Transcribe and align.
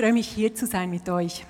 Freue 0.00 0.14
mich 0.14 0.28
hier 0.28 0.54
zu 0.54 0.64
sein 0.64 0.88
mit 0.88 1.10
euch. 1.10 1.44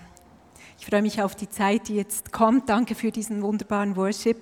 Ich 0.77 0.85
freue 0.85 1.03
mich 1.03 1.23
auf 1.23 1.37
die 1.37 1.49
Zeit, 1.49 1.87
die 1.87 1.95
jetzt 1.95 2.33
kommt. 2.33 2.69
Danke 2.69 2.97
für 2.97 3.13
diesen 3.13 3.43
wunderbaren 3.43 3.95
Worship. 3.95 4.39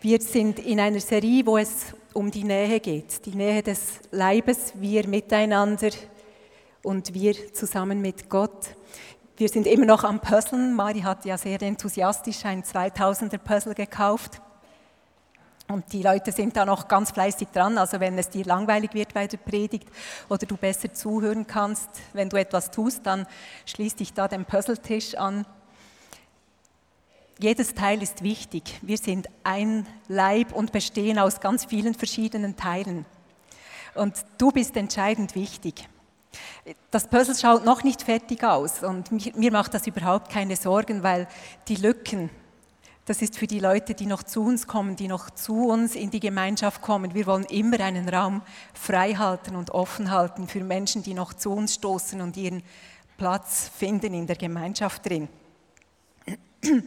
Wir 0.00 0.20
sind 0.20 0.60
in 0.60 0.78
einer 0.78 1.00
Serie, 1.00 1.44
wo 1.44 1.58
es 1.58 1.86
um 2.12 2.30
die 2.30 2.44
Nähe 2.44 2.78
geht, 2.78 3.26
die 3.26 3.34
Nähe 3.34 3.64
des 3.64 3.98
Leibes, 4.12 4.74
wir 4.76 5.08
miteinander 5.08 5.90
und 6.84 7.12
wir 7.14 7.52
zusammen 7.52 8.00
mit 8.00 8.30
Gott. 8.30 8.68
Wir 9.36 9.48
sind 9.48 9.66
immer 9.66 9.86
noch 9.86 10.04
am 10.04 10.20
Puzzeln. 10.20 10.72
Mari 10.76 11.00
hat 11.00 11.24
ja 11.24 11.36
sehr 11.36 11.60
enthusiastisch 11.62 12.44
ein 12.44 12.62
2000er 12.62 13.38
Puzzle 13.38 13.74
gekauft. 13.74 14.40
Und 15.66 15.92
die 15.92 16.02
Leute 16.02 16.30
sind 16.30 16.56
da 16.56 16.66
noch 16.66 16.88
ganz 16.88 17.10
fleißig 17.10 17.48
dran. 17.48 17.78
Also 17.78 17.98
wenn 17.98 18.18
es 18.18 18.28
dir 18.28 18.44
langweilig 18.44 18.92
wird 18.92 19.14
bei 19.14 19.26
der 19.26 19.38
Predigt 19.38 19.88
oder 20.28 20.46
du 20.46 20.56
besser 20.56 20.92
zuhören 20.92 21.46
kannst, 21.46 21.88
wenn 22.12 22.28
du 22.28 22.36
etwas 22.36 22.70
tust, 22.70 23.06
dann 23.06 23.26
schließ 23.64 23.96
dich 23.96 24.12
da 24.12 24.28
dem 24.28 24.44
Puzzletisch 24.44 25.14
an. 25.14 25.46
Jedes 27.38 27.74
Teil 27.74 28.02
ist 28.02 28.22
wichtig. 28.22 28.78
Wir 28.82 28.98
sind 28.98 29.28
ein 29.42 29.86
Leib 30.06 30.52
und 30.52 30.70
bestehen 30.70 31.18
aus 31.18 31.40
ganz 31.40 31.64
vielen 31.64 31.94
verschiedenen 31.94 32.56
Teilen. 32.56 33.06
Und 33.94 34.24
du 34.38 34.52
bist 34.52 34.76
entscheidend 34.76 35.34
wichtig. 35.34 35.88
Das 36.90 37.08
Puzzle 37.08 37.36
schaut 37.36 37.64
noch 37.64 37.84
nicht 37.84 38.02
fertig 38.02 38.44
aus 38.44 38.82
und 38.82 39.10
mir 39.36 39.52
macht 39.52 39.74
das 39.74 39.86
überhaupt 39.86 40.30
keine 40.30 40.56
Sorgen, 40.56 41.02
weil 41.02 41.28
die 41.68 41.76
Lücken, 41.76 42.30
das 43.06 43.20
ist 43.20 43.36
für 43.36 43.46
die 43.46 43.60
Leute, 43.60 43.94
die 43.94 44.06
noch 44.06 44.22
zu 44.22 44.42
uns 44.42 44.66
kommen, 44.66 44.96
die 44.96 45.08
noch 45.08 45.28
zu 45.30 45.68
uns 45.68 45.94
in 45.94 46.10
die 46.10 46.20
Gemeinschaft 46.20 46.80
kommen. 46.80 47.14
Wir 47.14 47.26
wollen 47.26 47.44
immer 47.44 47.78
einen 47.80 48.08
Raum 48.08 48.40
frei 48.72 49.12
halten 49.14 49.56
und 49.56 49.70
offen 49.70 50.10
halten 50.10 50.48
für 50.48 50.64
Menschen, 50.64 51.02
die 51.02 51.12
noch 51.12 51.34
zu 51.34 51.52
uns 51.52 51.74
stoßen 51.74 52.22
und 52.22 52.36
ihren 52.36 52.62
Platz 53.18 53.70
finden 53.76 54.14
in 54.14 54.26
der 54.26 54.36
Gemeinschaft 54.36 55.04
drin. 55.06 55.28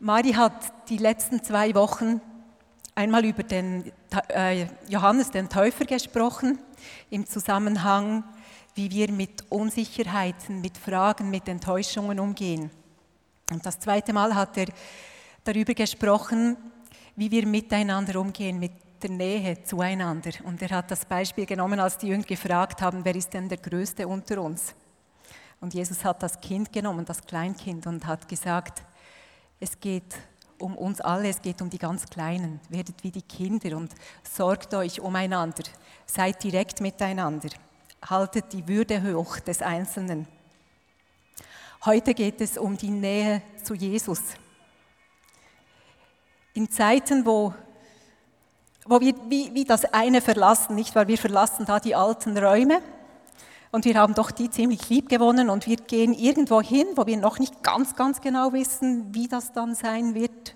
Mari 0.00 0.32
hat 0.32 0.88
die 0.88 0.96
letzten 0.96 1.44
zwei 1.44 1.74
Wochen 1.74 2.20
einmal 2.94 3.24
über 3.24 3.42
den 3.42 3.92
äh, 4.28 4.66
Johannes 4.88 5.30
den 5.30 5.48
Täufer 5.48 5.84
gesprochen, 5.84 6.58
im 7.10 7.26
Zusammenhang, 7.26 8.24
wie 8.74 8.90
wir 8.90 9.12
mit 9.12 9.44
Unsicherheiten, 9.50 10.60
mit 10.62 10.78
Fragen, 10.78 11.30
mit 11.30 11.46
Enttäuschungen 11.48 12.18
umgehen. 12.18 12.70
Und 13.52 13.66
das 13.66 13.78
zweite 13.78 14.12
Mal 14.12 14.34
hat 14.34 14.56
er 14.56 14.66
darüber 15.44 15.74
gesprochen, 15.74 16.56
wie 17.16 17.30
wir 17.30 17.46
miteinander 17.46 18.18
umgehen, 18.18 18.58
mit 18.58 18.72
der 19.02 19.10
Nähe 19.10 19.62
zueinander. 19.64 20.30
Und 20.44 20.62
er 20.62 20.70
hat 20.70 20.90
das 20.90 21.04
Beispiel 21.04 21.44
genommen, 21.44 21.78
als 21.78 21.98
die 21.98 22.08
Jünger 22.08 22.24
gefragt 22.24 22.80
haben, 22.80 23.04
wer 23.04 23.14
ist 23.14 23.32
denn 23.34 23.48
der 23.48 23.58
Größte 23.58 24.08
unter 24.08 24.40
uns? 24.40 24.74
Und 25.60 25.74
Jesus 25.74 26.04
hat 26.04 26.22
das 26.22 26.40
Kind 26.40 26.72
genommen, 26.72 27.04
das 27.04 27.20
Kleinkind, 27.20 27.86
und 27.86 28.06
hat 28.06 28.26
gesagt, 28.26 28.82
es 29.60 29.78
geht 29.78 30.16
um 30.58 30.76
uns 30.76 31.00
alle, 31.00 31.28
es 31.28 31.42
geht 31.42 31.60
um 31.60 31.68
die 31.68 31.78
ganz 31.78 32.06
Kleinen. 32.06 32.60
Werdet 32.68 33.04
wie 33.04 33.10
die 33.10 33.22
Kinder 33.22 33.76
und 33.76 33.92
sorgt 34.22 34.72
euch 34.74 35.00
umeinander. 35.00 35.64
Seid 36.06 36.42
direkt 36.42 36.80
miteinander. 36.80 37.50
Haltet 38.08 38.52
die 38.52 38.66
Würde 38.66 39.02
hoch 39.02 39.38
des 39.40 39.60
Einzelnen. 39.60 40.26
Heute 41.84 42.14
geht 42.14 42.40
es 42.40 42.58
um 42.58 42.76
die 42.76 42.90
Nähe 42.90 43.42
zu 43.62 43.74
Jesus. 43.74 44.20
In 46.54 46.70
Zeiten, 46.70 47.24
wo, 47.24 47.54
wo 48.84 49.00
wir 49.00 49.14
wie, 49.28 49.54
wie 49.54 49.64
das 49.64 49.84
eine 49.86 50.20
verlassen, 50.20 50.74
nicht 50.74 50.94
weil 50.94 51.08
wir 51.08 51.18
verlassen 51.18 51.64
da 51.66 51.80
die 51.80 51.94
alten 51.94 52.36
Räume 52.36 52.82
und 53.70 53.86
wir 53.86 53.94
haben 53.94 54.14
doch 54.14 54.30
die 54.30 54.50
ziemlich 54.50 54.88
lieb 54.90 55.08
gewonnen 55.08 55.48
und 55.48 55.66
wir 55.66 55.76
gehen 55.76 56.12
irgendwo 56.12 56.60
hin, 56.60 56.86
wo 56.94 57.06
wir 57.06 57.16
noch 57.16 57.38
nicht 57.38 57.62
ganz, 57.62 57.96
ganz 57.96 58.20
genau 58.20 58.52
wissen, 58.52 59.14
wie 59.14 59.28
das 59.28 59.52
dann 59.52 59.74
sein 59.74 60.14
wird. 60.14 60.54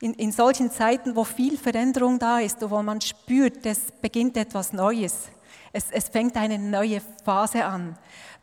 In, 0.00 0.14
in 0.14 0.32
solchen 0.32 0.70
Zeiten, 0.70 1.14
wo 1.14 1.24
viel 1.24 1.56
Veränderung 1.56 2.18
da 2.18 2.40
ist, 2.40 2.68
wo 2.68 2.82
man 2.82 3.00
spürt, 3.00 3.64
es 3.66 3.92
beginnt 4.00 4.36
etwas 4.36 4.72
Neues, 4.72 5.28
es, 5.72 5.90
es 5.90 6.08
fängt 6.08 6.36
eine 6.36 6.58
neue 6.58 7.00
Phase 7.24 7.64
an, 7.64 7.96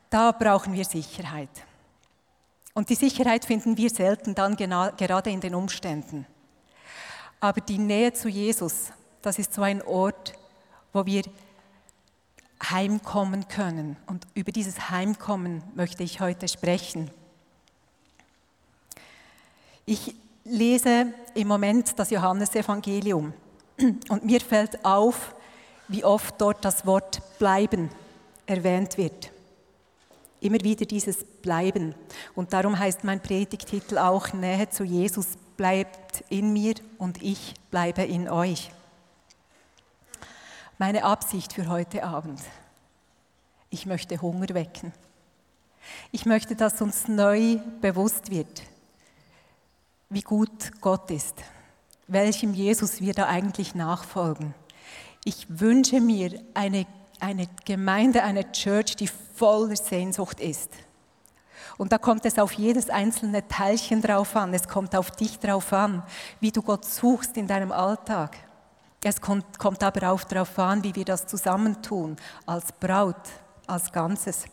da 0.10 0.32
brauchen 0.32 0.74
wir 0.74 0.86
Sicherheit. 0.86 1.50
Und 2.76 2.90
die 2.90 2.96
Sicherheit 2.96 3.46
finden 3.46 3.78
wir 3.78 3.90
selten 3.90 4.36
dann 4.36 4.58
genau, 4.58 4.92
gerade 4.98 5.32
in 5.32 5.40
den 5.40 5.56
Umständen. 5.56 6.28
Aber 7.40 7.62
die 7.62 7.78
Nähe 7.78 8.14
zu 8.14 8.28
Jesus, 8.28 8.92
das 9.22 9.40
ist 9.40 9.54
so 9.54 9.62
ein 9.62 9.82
Ort, 9.82 10.34
wo 10.92 11.06
wir 11.06 11.24
heimkommen 12.62 13.48
können. 13.48 13.96
Und 14.08 14.28
über 14.34 14.52
dieses 14.52 14.90
Heimkommen 14.90 15.64
möchte 15.74 16.04
ich 16.04 16.20
heute 16.20 16.50
sprechen. 16.50 17.10
Ich 19.86 20.14
lese 20.44 21.14
im 21.34 21.48
Moment 21.48 21.98
das 21.98 22.10
Johannesevangelium 22.10 23.34
und 24.10 24.26
mir 24.26 24.42
fällt 24.42 24.84
auf, 24.84 25.34
wie 25.88 26.04
oft 26.04 26.42
dort 26.42 26.66
das 26.66 26.86
Wort 26.86 27.22
bleiben 27.40 27.90
erwähnt 28.48 28.98
wird. 28.98 29.32
Immer 30.40 30.62
wieder 30.62 30.86
dieses 30.86 31.24
Bleiben. 31.24 31.96
Und 32.36 32.54
darum 32.54 32.78
heißt 32.78 33.04
mein 33.04 33.22
Predigtitel 33.22 33.98
auch 33.98 34.34
Nähe 34.34 34.70
zu 34.70 34.84
Jesus 34.84 35.38
bleibt 35.58 36.24
in 36.30 36.54
mir 36.54 36.76
und 36.98 37.22
ich 37.22 37.54
bleibe 37.72 38.04
in 38.04 38.30
euch. 38.30 38.72
Meine 40.78 41.06
Absicht 41.06 41.54
für 41.54 41.68
heute 41.68 42.04
Abend. 42.04 42.42
Ich 43.70 43.86
möchte 43.86 44.22
Hunger 44.22 44.54
wecken. 44.54 44.92
Ich 46.12 46.26
möchte, 46.26 46.56
dass 46.56 46.82
uns 46.82 47.08
neu 47.08 47.58
bewusst 47.82 48.30
wird, 48.32 48.64
wie 50.10 50.22
gut 50.22 50.72
Gott 50.82 51.12
ist, 51.12 51.36
welchem 52.08 52.54
Jesus 52.54 53.02
wir 53.02 53.14
da 53.14 53.28
eigentlich 53.28 53.76
nachfolgen. 53.76 54.54
Ich 55.24 55.48
wünsche 55.60 56.02
mir 56.02 56.42
eine 56.54 56.86
eine 57.20 57.48
Gemeinde, 57.66 58.24
eine 58.24 58.52
Church, 58.52 58.96
die 58.96 59.08
voller 59.08 59.76
Sehnsucht 59.76 60.40
ist. 60.40 60.72
Und 61.78 61.92
da 61.92 61.98
kommt 61.98 62.26
es 62.26 62.40
auf 62.40 62.54
jedes 62.54 62.90
einzelne 62.90 63.48
Teilchen 63.48 64.02
drauf 64.02 64.36
an. 64.36 64.54
Es 64.54 64.68
kommt 64.68 64.96
auf 64.96 65.12
dich 65.12 65.40
drauf 65.40 65.74
an, 65.74 66.04
wie 66.40 66.52
du 66.52 66.62
Gott 66.62 66.86
suchst 66.86 67.36
in 67.38 67.48
deinem 67.48 67.72
Alltag. 67.72 68.38
Es 69.04 69.22
kommt, 69.22 69.60
kommt 69.60 69.84
aber 69.84 70.12
auch 70.12 70.24
darauf 70.24 70.58
an, 70.58 70.84
wie 70.84 70.96
wir 70.96 71.06
das 71.06 71.28
zusammentun, 71.28 72.16
als 72.46 72.72
Braut, 72.72 73.30
als 73.68 73.92
Ganzes. 73.92 74.46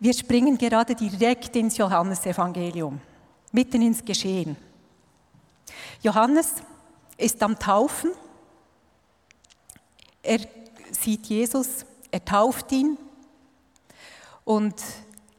Wir 0.00 0.12
springen 0.12 0.58
gerade 0.58 0.94
direkt 0.94 1.54
ins 1.54 1.76
Johannesevangelium, 1.76 3.00
mitten 3.52 3.80
ins 3.80 4.04
Geschehen. 4.04 4.56
Johannes 6.02 6.54
ist 7.16 7.40
am 7.42 7.58
Taufen 7.58 8.10
er 10.24 10.40
sieht 10.90 11.26
Jesus, 11.26 11.84
er 12.10 12.24
tauft 12.24 12.72
ihn 12.72 12.96
und 14.44 14.74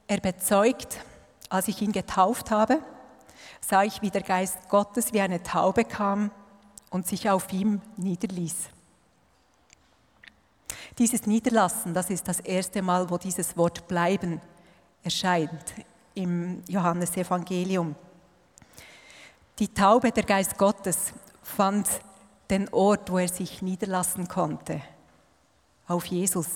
er 0.07 0.19
bezeugt, 0.19 0.99
als 1.49 1.67
ich 1.67 1.81
ihn 1.81 1.91
getauft 1.91 2.51
habe, 2.51 2.79
sah 3.61 3.83
ich, 3.83 4.01
wie 4.01 4.11
der 4.11 4.21
Geist 4.21 4.69
Gottes 4.69 5.13
wie 5.13 5.21
eine 5.21 5.41
Taube 5.41 5.83
kam 5.83 6.31
und 6.91 7.07
sich 7.07 7.29
auf 7.29 7.51
ihm 7.51 7.81
niederließ. 7.97 8.55
Dieses 10.97 11.25
Niederlassen, 11.25 11.93
das 11.93 12.09
ist 12.09 12.27
das 12.27 12.39
erste 12.39 12.81
Mal, 12.81 13.09
wo 13.09 13.17
dieses 13.17 13.57
Wort 13.57 13.87
bleiben 13.87 14.39
erscheint 15.03 15.73
im 16.13 16.63
Johannesevangelium. 16.67 17.95
Die 19.59 19.67
Taube, 19.67 20.11
der 20.11 20.23
Geist 20.23 20.57
Gottes, 20.57 21.13
fand 21.43 21.87
den 22.49 22.69
Ort, 22.73 23.11
wo 23.11 23.17
er 23.17 23.27
sich 23.27 23.61
niederlassen 23.61 24.27
konnte. 24.27 24.81
Auf 25.87 26.05
Jesus. 26.05 26.47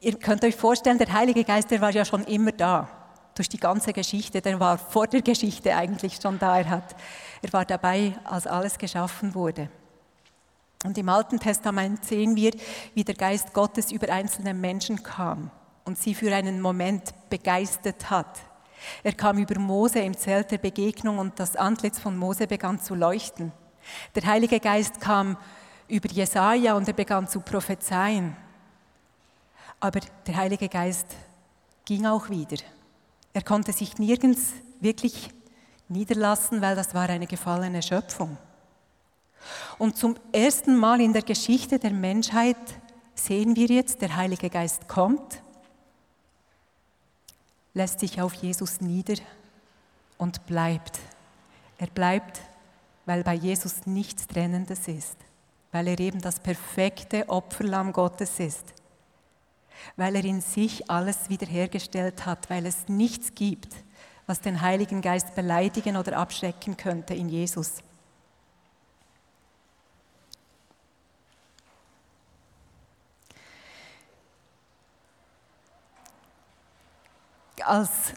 Ihr 0.00 0.18
könnt 0.18 0.44
euch 0.44 0.56
vorstellen, 0.56 0.98
der 0.98 1.12
Heilige 1.12 1.44
Geist, 1.44 1.70
der 1.70 1.80
war 1.80 1.90
ja 1.90 2.04
schon 2.04 2.24
immer 2.24 2.52
da. 2.52 2.88
durch 3.34 3.48
die 3.48 3.58
ganze 3.58 3.92
Geschichte. 3.92 4.40
Der 4.40 4.60
war 4.60 4.78
vor 4.78 5.06
der 5.06 5.22
Geschichte 5.22 5.74
eigentlich 5.74 6.18
schon 6.22 6.38
da. 6.38 6.58
Er, 6.58 6.70
hat, 6.70 6.96
er 7.42 7.52
war 7.52 7.64
dabei, 7.64 8.16
als 8.24 8.46
alles 8.46 8.78
geschaffen 8.78 9.34
wurde. 9.34 9.68
Und 10.84 10.98
im 10.98 11.08
Alten 11.08 11.40
Testament 11.40 12.04
sehen 12.04 12.36
wir, 12.36 12.52
wie 12.94 13.04
der 13.04 13.14
Geist 13.14 13.52
Gottes 13.52 13.90
über 13.90 14.12
einzelne 14.12 14.52
Menschen 14.52 15.02
kam 15.02 15.50
und 15.84 15.98
sie 15.98 16.14
für 16.14 16.34
einen 16.34 16.60
Moment 16.60 17.14
begeistert 17.30 18.10
hat. 18.10 18.38
Er 19.02 19.12
kam 19.12 19.38
über 19.38 19.58
Mose 19.58 20.00
im 20.00 20.16
Zelt 20.16 20.50
der 20.50 20.58
Begegnung 20.58 21.18
und 21.18 21.40
das 21.40 21.56
Antlitz 21.56 21.98
von 21.98 22.16
Mose 22.16 22.46
begann 22.46 22.78
zu 22.78 22.94
leuchten. 22.94 23.52
Der 24.14 24.24
Heilige 24.24 24.60
Geist 24.60 25.00
kam 25.00 25.36
über 25.88 26.08
Jesaja 26.10 26.74
und 26.74 26.88
er 26.88 26.94
begann 26.94 27.28
zu 27.28 27.40
prophezeien. 27.40 28.36
Aber 29.80 30.00
der 30.26 30.36
Heilige 30.36 30.68
Geist 30.68 31.06
ging 31.84 32.06
auch 32.06 32.30
wieder. 32.30 32.56
Er 33.32 33.42
konnte 33.42 33.72
sich 33.72 33.98
nirgends 33.98 34.52
wirklich 34.80 35.30
niederlassen, 35.88 36.62
weil 36.62 36.76
das 36.76 36.94
war 36.94 37.08
eine 37.08 37.26
gefallene 37.26 37.82
Schöpfung. 37.82 38.36
Und 39.78 39.96
zum 39.96 40.16
ersten 40.32 40.76
Mal 40.76 41.00
in 41.00 41.12
der 41.12 41.22
Geschichte 41.22 41.78
der 41.78 41.90
Menschheit 41.90 42.56
sehen 43.14 43.56
wir 43.56 43.66
jetzt, 43.66 44.00
der 44.00 44.16
Heilige 44.16 44.48
Geist 44.50 44.88
kommt, 44.88 45.42
lässt 47.74 48.00
sich 48.00 48.20
auf 48.20 48.34
Jesus 48.34 48.80
nieder 48.80 49.16
und 50.16 50.46
bleibt. 50.46 50.98
Er 51.78 51.88
bleibt, 51.88 52.40
weil 53.06 53.22
bei 53.22 53.34
Jesus 53.34 53.86
nichts 53.86 54.26
Trennendes 54.26 54.88
ist, 54.88 55.16
weil 55.72 55.88
er 55.88 56.00
eben 56.00 56.20
das 56.20 56.40
perfekte 56.40 57.28
Opferlamm 57.28 57.92
Gottes 57.92 58.40
ist 58.40 58.74
weil 59.96 60.16
er 60.16 60.24
in 60.24 60.40
sich 60.40 60.90
alles 60.90 61.28
wiederhergestellt 61.28 62.26
hat, 62.26 62.50
weil 62.50 62.66
es 62.66 62.88
nichts 62.88 63.34
gibt, 63.34 63.74
was 64.26 64.40
den 64.40 64.60
Heiligen 64.60 65.02
Geist 65.02 65.34
beleidigen 65.34 65.96
oder 65.96 66.16
abschrecken 66.16 66.76
könnte 66.76 67.14
in 67.14 67.28
Jesus. 67.28 67.78
Als 77.62 78.12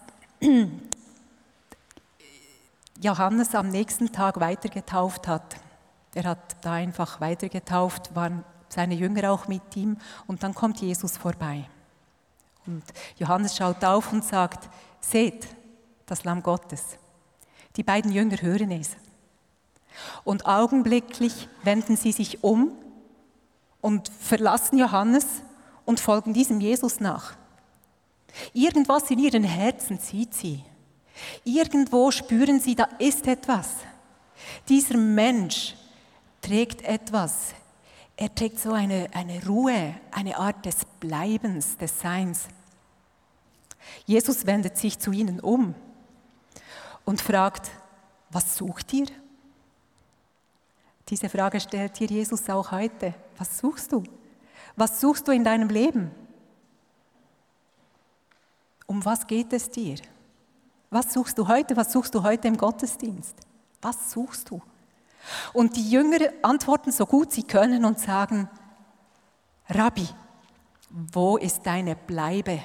Johannes 3.01 3.53
am 3.53 3.69
nächsten 3.69 4.11
Tag 4.11 4.39
weitergetauft 4.39 5.27
hat, 5.27 5.57
er 6.15 6.23
hat 6.23 6.57
da 6.61 6.73
einfach 6.73 7.21
weitergetauft, 7.21 8.15
waren 8.15 8.43
seine 8.69 8.95
Jünger 8.95 9.31
auch 9.31 9.47
mit 9.47 9.75
ihm 9.75 9.97
und 10.25 10.41
dann 10.41 10.55
kommt 10.55 10.81
Jesus 10.81 11.15
vorbei. 11.15 11.69
Und 12.65 12.83
Johannes 13.17 13.55
schaut 13.55 13.83
auf 13.83 14.11
und 14.11 14.23
sagt, 14.23 14.69
seht, 14.99 15.47
das 16.05 16.23
Lamm 16.23 16.41
Gottes. 16.41 16.97
Die 17.75 17.83
beiden 17.83 18.11
Jünger 18.11 18.41
hören 18.41 18.71
es. 18.71 18.95
Und 20.23 20.45
augenblicklich 20.45 21.47
wenden 21.63 21.97
sie 21.97 22.11
sich 22.11 22.43
um 22.43 22.71
und 23.81 24.09
verlassen 24.09 24.77
Johannes 24.79 25.25
und 25.85 25.99
folgen 25.99 26.33
diesem 26.33 26.59
Jesus 26.59 26.99
nach. 26.99 27.35
Irgendwas 28.53 29.09
in 29.11 29.19
ihren 29.19 29.43
Herzen 29.43 29.99
zieht 29.99 30.33
sie. 30.33 30.63
Irgendwo 31.43 32.11
spüren 32.11 32.59
sie, 32.59 32.75
da 32.75 32.87
ist 32.99 33.27
etwas. 33.27 33.69
Dieser 34.67 34.97
Mensch 34.97 35.75
trägt 36.41 36.81
etwas 36.83 37.53
er 38.19 38.33
trägt 38.33 38.59
so 38.59 38.73
eine, 38.73 39.07
eine 39.13 39.45
Ruhe, 39.45 39.95
eine 40.11 40.37
Art 40.37 40.65
des 40.65 40.85
Bleibens, 40.99 41.77
des 41.77 41.99
Seins. 41.99 42.47
Jesus 44.07 44.47
wendet 44.47 44.75
sich 44.75 44.97
zu 44.97 45.11
ihnen 45.11 45.39
um 45.39 45.75
und 47.05 47.21
fragt, 47.21 47.69
was 48.31 48.57
sucht 48.57 48.91
ihr? 48.93 49.05
Diese 51.07 51.29
Frage 51.29 51.59
stellt 51.59 51.99
dir 51.99 52.07
Jesus 52.07 52.49
auch 52.49 52.71
heute. 52.71 53.13
Was 53.37 53.59
suchst 53.59 53.91
du? 53.91 54.03
Was 54.75 54.99
suchst 54.99 55.27
du 55.27 55.31
in 55.31 55.43
deinem 55.43 55.69
Leben? 55.69 56.11
Um 58.87 59.05
was 59.05 59.27
geht 59.27 59.53
es 59.53 59.69
dir? 59.69 59.97
Was 60.89 61.13
suchst 61.13 61.37
du 61.37 61.47
heute? 61.47 61.75
Was 61.75 61.91
suchst 61.91 62.15
du 62.15 62.23
heute 62.23 62.47
im 62.47 62.57
Gottesdienst? 62.57 63.35
Was 63.81 64.11
suchst 64.11 64.49
du? 64.49 64.61
Und 65.53 65.75
die 65.75 65.89
Jünger 65.89 66.19
antworten 66.41 66.91
so 66.91 67.05
gut 67.05 67.31
sie 67.31 67.43
können 67.43 67.83
und 67.83 67.99
sagen, 67.99 68.49
Rabbi, 69.69 70.07
wo 70.89 71.37
ist 71.37 71.65
deine 71.65 71.95
Bleibe? 71.95 72.61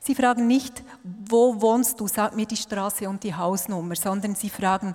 Sie 0.00 0.14
fragen 0.14 0.46
nicht, 0.46 0.82
wo 1.02 1.60
wohnst 1.60 2.00
du, 2.00 2.08
sag 2.08 2.34
mir 2.36 2.46
die 2.46 2.56
Straße 2.56 3.08
und 3.08 3.22
die 3.22 3.34
Hausnummer, 3.34 3.96
sondern 3.96 4.34
sie 4.34 4.50
fragen, 4.50 4.94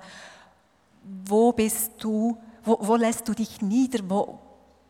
wo 1.03 1.51
bist 1.51 1.91
du, 1.99 2.37
wo, 2.63 2.77
wo 2.81 2.95
lässt 2.95 3.27
du 3.27 3.33
dich 3.33 3.61
nieder, 3.61 3.99
wo, 4.07 4.39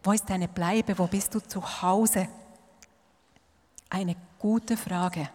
wo 0.04 0.12
ist 0.12 0.30
deine 0.30 0.48
Bleibe, 0.48 0.98
wo 0.98 1.08
bist 1.08 1.34
du 1.36 1.40
zu 1.40 1.82
Hause? 1.82 2.28
Eine 3.90 4.16
gute 4.40 4.78
Frage. 4.78 5.30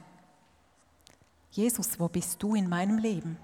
Jesus, 1.50 1.98
wo 1.98 2.08
bist 2.08 2.42
du 2.42 2.54
in 2.54 2.68
meinem 2.68 2.98
Leben? 2.98 3.36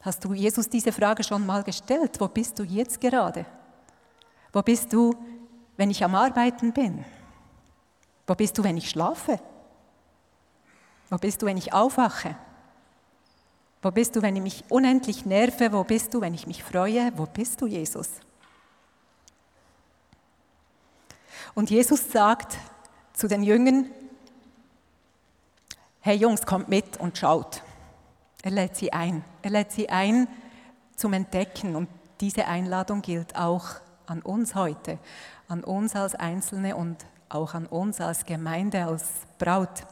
Hast 0.00 0.24
du 0.24 0.32
Jesus 0.32 0.68
diese 0.68 0.92
Frage 0.92 1.22
schon 1.22 1.44
mal 1.44 1.62
gestellt? 1.62 2.20
Wo 2.20 2.28
bist 2.28 2.58
du 2.58 2.64
jetzt 2.64 3.00
gerade? 3.00 3.46
Wo 4.52 4.62
bist 4.62 4.92
du, 4.92 5.14
wenn 5.76 5.90
ich 5.90 6.02
am 6.02 6.14
Arbeiten 6.14 6.72
bin? 6.72 7.04
Wo 8.26 8.34
bist 8.34 8.56
du, 8.58 8.64
wenn 8.64 8.76
ich 8.76 8.90
schlafe? 8.90 9.40
Wo 11.10 11.16
bist 11.16 11.42
du, 11.42 11.46
wenn 11.46 11.56
ich 11.56 11.72
aufwache? 11.72 12.36
Wo 13.80 13.90
bist 13.90 14.16
du, 14.16 14.22
wenn 14.22 14.36
ich 14.36 14.42
mich 14.42 14.64
unendlich 14.68 15.24
nerve? 15.24 15.72
Wo 15.72 15.84
bist 15.84 16.12
du, 16.12 16.20
wenn 16.20 16.34
ich 16.34 16.46
mich 16.46 16.64
freue? 16.64 17.12
Wo 17.16 17.26
bist 17.26 17.60
du, 17.60 17.66
Jesus? 17.66 18.10
Und 21.54 21.70
Jesus 21.70 22.10
sagt 22.10 22.56
zu 23.12 23.28
den 23.28 23.42
Jüngern, 23.42 23.90
hey 26.08 26.16
Jungs, 26.16 26.46
kommt 26.46 26.70
mit 26.70 26.96
und 26.96 27.18
schaut. 27.18 27.62
Er 28.40 28.50
lädt 28.50 28.76
sie 28.76 28.94
ein. 28.94 29.22
Er 29.42 29.50
lädt 29.50 29.72
sie 29.72 29.90
ein 29.90 30.26
zum 30.96 31.12
Entdecken. 31.12 31.76
Und 31.76 31.86
diese 32.22 32.46
Einladung 32.46 33.02
gilt 33.02 33.36
auch 33.36 33.66
an 34.06 34.22
uns 34.22 34.54
heute, 34.54 34.98
an 35.48 35.62
uns 35.62 35.94
als 35.94 36.14
Einzelne 36.14 36.76
und 36.76 36.96
auch 37.28 37.52
an 37.52 37.66
uns 37.66 38.00
als 38.00 38.24
Gemeinde, 38.24 38.86
als 38.86 39.04
Braut. 39.38 39.84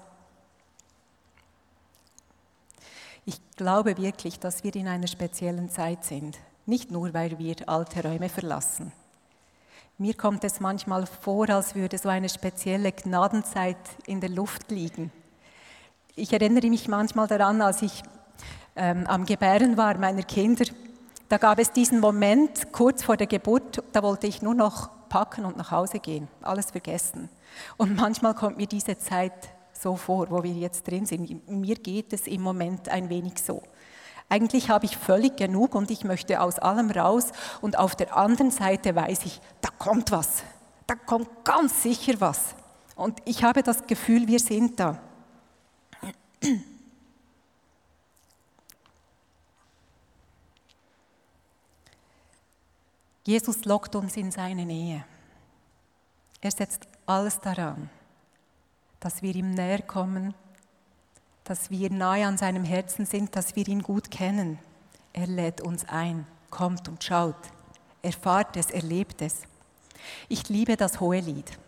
Ich 3.27 3.39
glaube 3.57 3.99
wirklich, 3.99 4.39
dass 4.41 4.65
wir 4.65 4.75
in 4.75 4.89
einer 4.89 5.09
speziellen 5.09 5.69
Zeit 5.69 6.03
sind. 6.03 6.39
Nicht 6.65 6.91
nur, 6.91 7.13
weil 7.13 7.39
wir 7.39 7.57
alte 7.67 8.03
Räume 8.03 8.31
verlassen. 8.31 8.91
Mir 9.99 10.15
kommt 10.15 10.45
es 10.45 10.61
manchmal 10.61 11.05
vor, 11.05 11.51
als 11.51 11.75
würde 11.75 11.99
so 11.99 12.09
eine 12.09 12.31
spezielle 12.31 12.93
Gnadenzeit 12.93 13.77
in 14.07 14.23
der 14.23 14.31
Luft 14.31 14.71
liegen. 14.71 15.13
Ich 16.19 16.33
erinnere 16.33 16.69
mich 16.69 16.89
manchmal 16.89 17.27
daran, 17.27 17.61
als 17.61 17.83
ich 17.83 18.03
ähm, 18.75 19.07
am 19.07 19.27
Gebären 19.27 19.77
war 19.77 19.99
meiner 19.99 20.23
Kinder, 20.23 20.65
da 21.29 21.37
gab 21.37 21.59
es 21.59 21.73
diesen 21.73 22.01
Moment 22.01 22.73
kurz 22.73 23.03
vor 23.03 23.19
der 23.19 23.27
Geburt, 23.27 23.83
da 23.93 24.03
wollte 24.03 24.27
ich 24.27 24.41
nur 24.41 24.55
noch 24.55 24.89
packen 25.11 25.45
und 25.45 25.59
nach 25.59 25.71
Hause 25.73 25.99
gehen, 25.99 26.27
alles 26.41 26.71
vergessen. 26.71 27.29
Und 27.77 27.97
manchmal 27.97 28.33
kommt 28.33 28.57
mir 28.57 28.67
diese 28.67 28.97
Zeit 28.97 29.51
so 29.75 29.95
vor, 29.97 30.31
wo 30.31 30.43
wir 30.43 30.55
jetzt 30.55 30.89
drin 30.89 31.05
sind. 31.05 31.51
Mir 31.51 31.77
geht 31.77 32.15
es 32.15 32.27
im 32.27 32.41
Moment 32.41 32.89
ein 32.89 33.11
wenig 33.11 33.35
so. 33.45 33.63
Eigentlich 34.31 34.71
habe 34.71 34.87
ich 34.87 34.97
völlig 34.97 35.37
genug 35.37 35.75
und 35.75 35.91
ich 35.91 36.03
möchte 36.03 36.41
aus 36.41 36.59
allem 36.59 36.91
raus 36.91 37.27
und 37.61 37.79
auf 37.79 37.95
der 37.95 38.17
anderen 38.17 38.51
Seite 38.51 38.97
weiß 38.97 39.27
ich, 39.27 39.39
da 39.61 39.69
kommt 39.79 40.13
was, 40.13 40.45
da 40.87 40.95
kommt 40.95 41.45
ganz 41.45 41.83
sicher 41.83 42.15
was. 42.21 42.55
Und 42.95 43.19
ich 43.27 43.45
habe 43.45 43.63
das 43.63 43.87
Gefühl, 43.87 44.27
wir 44.27 44.41
sind 44.41 44.81
da. 44.81 44.99
Jesus 53.25 53.65
lockt 53.65 53.97
uns 53.97 54.17
in 54.17 54.31
seine 54.31 54.65
Nähe. 54.65 55.05
Er 56.41 56.51
setzt 56.51 56.87
alles 57.07 57.41
daran, 57.41 57.91
dass 59.01 59.23
wir 59.23 59.35
ihm 59.35 59.51
näher 59.51 59.83
kommen, 59.83 60.35
dass 61.45 61.71
wir 61.71 61.91
nahe 61.91 62.27
an 62.27 62.39
seinem 62.39 62.65
Herzen 62.65 63.07
sind, 63.07 63.35
dass 63.37 63.57
wir 63.57 63.67
ihn 63.67 63.83
gut 63.83 64.11
kennen. 64.11 64.59
Er 65.13 65.27
lädt 65.27 65.61
uns 65.61 65.89
ein, 65.89 66.27
kommt 66.51 66.89
und 66.89 67.03
schaut, 67.03 67.35
erfahrt 68.03 68.57
es, 68.57 68.71
erlebt 68.71 69.23
es. 69.23 69.43
Ich 70.29 70.49
liebe 70.49 70.77
das 70.77 71.01
hohe 71.01 71.21
Lied. 71.21 71.59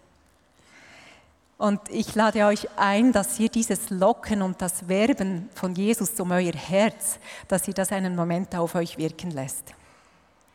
Und 1.58 1.80
ich 1.90 2.14
lade 2.14 2.46
euch 2.46 2.68
ein, 2.76 3.12
dass 3.12 3.38
ihr 3.40 3.48
dieses 3.48 3.90
Locken 3.90 4.42
und 4.42 4.62
das 4.62 4.88
Werben 4.88 5.50
von 5.54 5.74
Jesus 5.74 6.18
um 6.20 6.30
euer 6.30 6.52
Herz, 6.52 7.18
dass 7.48 7.66
ihr 7.66 7.74
das 7.74 7.90
einen 7.90 8.14
Moment 8.14 8.54
auf 8.54 8.76
euch 8.76 8.96
wirken 8.96 9.32
lässt. 9.32 9.74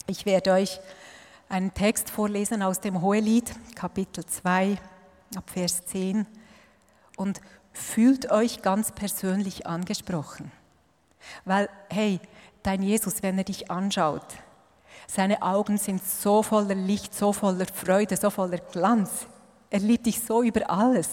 Ich 0.08 0.26
werde 0.26 0.54
euch 0.54 0.80
einen 1.50 1.74
Text 1.74 2.10
vorlesen 2.10 2.64
aus 2.64 2.80
dem 2.80 3.02
Hohelied, 3.02 3.54
Kapitel 3.76 4.26
2, 4.26 4.78
ab 5.36 5.50
Vers 5.50 5.86
10. 5.88 6.26
Und 7.18 7.42
fühlt 7.74 8.32
euch 8.32 8.62
ganz 8.62 8.94
persönlich 8.94 9.68
angesprochen. 9.68 10.54
Weil, 11.44 11.70
hey, 11.90 12.22
dein 12.64 12.82
Jesus, 12.82 13.22
wenn 13.22 13.38
er 13.38 13.44
dich 13.44 13.70
anschaut, 13.70 14.26
seine 15.08 15.42
Augen 15.42 15.78
sind 15.78 16.02
so 16.02 16.44
voller 16.44 16.76
Licht, 16.76 17.14
so 17.14 17.34
voller 17.34 17.66
Freude, 17.66 18.16
so 18.16 18.30
voller 18.30 18.60
Glanz. 18.60 19.28
Er 19.74 19.80
liebt 19.80 20.06
dich 20.06 20.22
so 20.22 20.44
über 20.44 20.70
alles. 20.70 21.10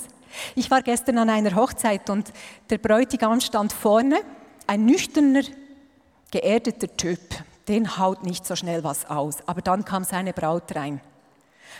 Ich 0.54 0.70
war 0.70 0.82
gestern 0.82 1.16
an 1.16 1.30
einer 1.30 1.54
Hochzeit 1.54 2.10
und 2.10 2.30
der 2.68 2.76
Bräutigam 2.76 3.40
stand 3.40 3.72
vorne, 3.72 4.20
ein 4.66 4.84
nüchterner, 4.84 5.44
geerdeter 6.30 6.94
Typ. 6.94 7.20
Den 7.68 7.96
haut 7.96 8.22
nicht 8.22 8.44
so 8.44 8.54
schnell 8.56 8.84
was 8.84 9.08
aus. 9.08 9.36
Aber 9.46 9.62
dann 9.62 9.86
kam 9.86 10.04
seine 10.04 10.34
Braut 10.34 10.76
rein. 10.76 11.00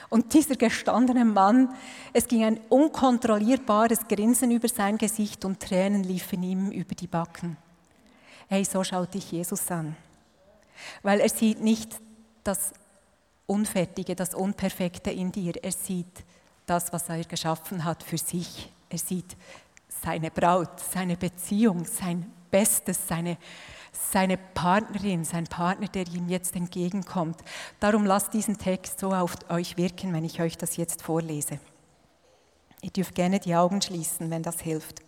Und 0.09 0.33
dieser 0.33 0.57
gestandene 0.57 1.27
Mann, 1.27 1.69
es 2.15 2.27
ging 2.27 2.45
ein 2.45 2.59
unkontrollierbares 2.71 4.09
Grinsen 4.09 4.51
über 4.51 4.69
sein 4.69 4.97
Gesicht 4.97 5.45
und 5.45 5.61
Tränen 5.61 6.03
liefen 6.03 6.43
ihm 6.43 6.71
über 6.71 6.95
die 6.95 7.09
Backen. 7.09 7.59
Hey, 8.49 8.65
so 8.65 8.83
schaut 8.85 9.13
dich 9.13 9.31
Jesus 9.33 9.71
an. 9.71 9.97
Weil 11.03 11.21
er 11.21 11.29
sieht 11.29 11.61
nicht 11.61 12.01
das 12.43 12.73
Unfertige, 13.47 14.17
das 14.17 14.35
Unperfekte 14.35 15.11
in 15.11 15.31
dir. 15.31 15.63
Er 15.63 15.73
sieht 15.73 16.25
das, 16.71 16.93
was 16.93 17.09
er 17.09 17.25
geschaffen 17.25 17.85
hat 17.85 18.03
für 18.03 18.19
sich. 18.19 18.73
Er 18.89 18.99
sieht 18.99 19.37
seine 19.89 20.31
Braut, 20.31 20.79
seine 20.79 21.17
Beziehung, 21.17 21.85
sein 21.85 22.33
Bestes, 22.51 23.09
seine, 23.09 23.39
seine 23.93 24.37
Partnerin, 24.37 25.25
sein 25.25 25.45
Partner, 25.45 25.89
der 25.89 26.07
ihm 26.07 26.29
jetzt 26.29 26.55
entgegenkommt. 26.55 27.41
Darum 27.81 28.07
lasst 28.07 28.33
diesen 28.33 28.57
Text 28.57 29.01
so 29.01 29.13
auf 29.13 29.35
euch 29.49 29.77
wirken, 29.77 30.13
wenn 30.13 30.25
ich 30.25 30.41
euch 30.41 30.57
das 30.57 30.77
jetzt 30.77 31.03
vorlese. 31.03 31.59
Ihr 32.83 32.91
dürft 32.91 33.15
gerne 33.15 33.41
die 33.41 33.55
Augen 33.55 33.83
schließen, 33.83 34.31
wenn 34.31 34.43
das 34.43 34.61
hilft. 34.61 35.01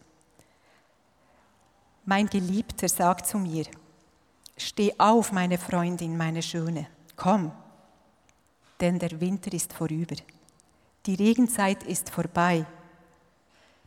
Mein 2.05 2.27
Geliebter 2.27 2.89
sagt 2.89 3.27
zu 3.27 3.39
mir, 3.39 3.65
steh 4.57 4.93
auf, 4.99 5.31
meine 5.31 5.59
Freundin, 5.59 6.17
meine 6.17 6.43
Schöne, 6.43 6.89
komm, 7.15 7.53
denn 8.81 8.99
der 8.99 9.21
Winter 9.21 9.53
ist 9.53 9.73
vorüber. 9.73 10.17
Die 11.07 11.15
Regenzeit 11.15 11.83
ist 11.83 12.11
vorbei. 12.11 12.65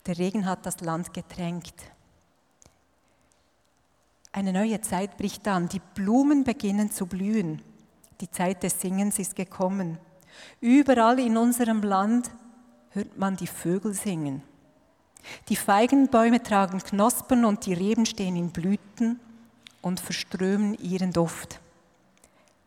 Der 0.06 0.18
Regen 0.18 0.46
hat 0.46 0.66
das 0.66 0.82
Land 0.82 1.14
getränkt. 1.14 1.74
Eine 4.32 4.52
neue 4.52 4.82
Zeit 4.82 5.18
bricht 5.18 5.48
an. 5.48 5.70
Die 5.70 5.82
Blumen 5.94 6.44
beginnen 6.44 6.92
zu 6.92 7.06
blühen. 7.06 7.62
Die 8.20 8.30
Zeit 8.30 8.64
des 8.64 8.82
Singens 8.82 9.18
ist 9.18 9.36
gekommen. 9.36 9.98
Überall 10.60 11.20
in 11.20 11.38
unserem 11.38 11.82
Land 11.82 12.30
hört 12.92 13.18
man 13.18 13.38
die 13.38 13.48
Vögel 13.48 13.94
singen. 13.94 14.42
Die 15.48 15.56
Feigenbäume 15.56 16.44
tragen 16.44 16.80
Knospen 16.80 17.46
und 17.46 17.66
die 17.66 17.74
Reben 17.74 18.06
stehen 18.06 18.36
in 18.36 18.52
Blüten 18.52 19.20
und 19.82 20.00
verströmen 20.00 20.78
ihren 20.80 21.14
Duft. 21.14 21.60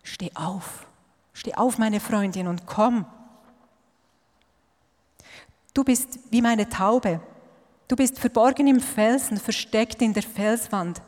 Steh 0.03 0.31
auf, 0.35 0.87
steh 1.35 1.55
auf, 1.55 1.79
meine 1.79 2.01
Freundin, 2.01 2.47
und 2.47 2.67
komm. 2.67 3.05
Du 5.79 5.85
bist 5.85 6.19
wie 6.33 6.43
meine 6.43 6.69
Taube. 6.69 7.21
Du 7.87 7.95
bist 7.95 8.19
verborgen 8.19 8.67
im 8.67 8.81
Felsen, 8.81 9.37
versteckt 9.37 10.03
in 10.03 10.13
der 10.13 10.25
Felswand. 10.25 11.01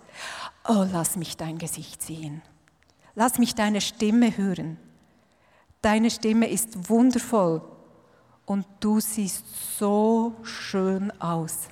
Oh, 0.64 0.86
lass 0.92 1.16
mich 1.16 1.36
dein 1.36 1.58
Gesicht 1.58 2.00
sehen. 2.00 2.40
Lass 3.16 3.40
mich 3.40 3.56
deine 3.56 3.80
Stimme 3.80 4.36
hören. 4.36 4.78
Deine 5.82 6.08
Stimme 6.08 6.48
ist 6.48 6.88
wundervoll 6.88 7.62
und 8.46 8.64
du 8.78 9.00
siehst 9.00 9.44
so 9.76 10.36
schön 10.44 11.10
aus. 11.20 11.66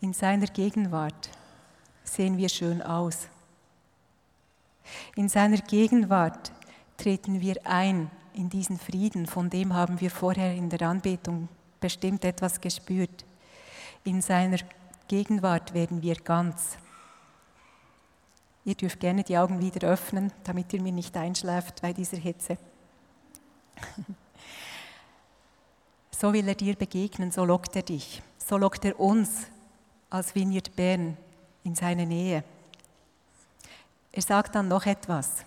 In 0.00 0.12
seiner 0.12 0.46
Gegenwart 0.46 1.30
sehen 2.04 2.36
wir 2.36 2.48
schön 2.48 2.80
aus. 2.80 3.26
In 5.16 5.28
seiner 5.28 5.58
Gegenwart 5.58 6.52
treten 6.96 7.40
wir 7.40 7.66
ein 7.66 8.08
in 8.40 8.48
diesen 8.48 8.78
Frieden, 8.78 9.26
von 9.26 9.50
dem 9.50 9.74
haben 9.74 10.00
wir 10.00 10.10
vorher 10.10 10.54
in 10.54 10.70
der 10.70 10.88
Anbetung 10.88 11.48
bestimmt 11.78 12.24
etwas 12.24 12.60
gespürt. 12.60 13.26
In 14.02 14.22
seiner 14.22 14.56
Gegenwart 15.08 15.74
werden 15.74 16.00
wir 16.00 16.14
ganz. 16.14 16.78
Ihr 18.64 18.74
dürft 18.74 18.98
gerne 18.98 19.24
die 19.24 19.36
Augen 19.36 19.60
wieder 19.60 19.86
öffnen, 19.86 20.32
damit 20.44 20.72
ihr 20.72 20.80
mir 20.80 20.92
nicht 20.92 21.16
einschläft 21.16 21.82
bei 21.82 21.92
dieser 21.92 22.16
Hitze. 22.16 22.56
So 26.12 26.34
will 26.34 26.46
er 26.48 26.54
dir 26.54 26.76
begegnen, 26.76 27.30
so 27.30 27.46
lockt 27.46 27.74
er 27.76 27.82
dich, 27.82 28.20
so 28.36 28.58
lockt 28.58 28.84
er 28.84 29.00
uns 29.00 29.46
als 30.10 30.34
Vineyard 30.34 30.76
Bern 30.76 31.16
in 31.64 31.74
seine 31.74 32.04
Nähe. 32.04 32.44
Er 34.12 34.20
sagt 34.20 34.54
dann 34.54 34.68
noch 34.68 34.84
etwas. 34.84 35.46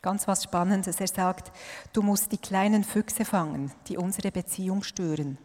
Ganz 0.00 0.28
was 0.28 0.44
Spannendes. 0.44 1.00
Er 1.00 1.08
sagt, 1.08 1.52
du 1.92 2.02
musst 2.02 2.32
die 2.32 2.38
kleinen 2.38 2.84
Füchse 2.84 3.24
fangen, 3.24 3.72
die 3.88 3.96
unsere 3.96 4.30
Beziehung 4.30 4.82
stören. 4.82 5.38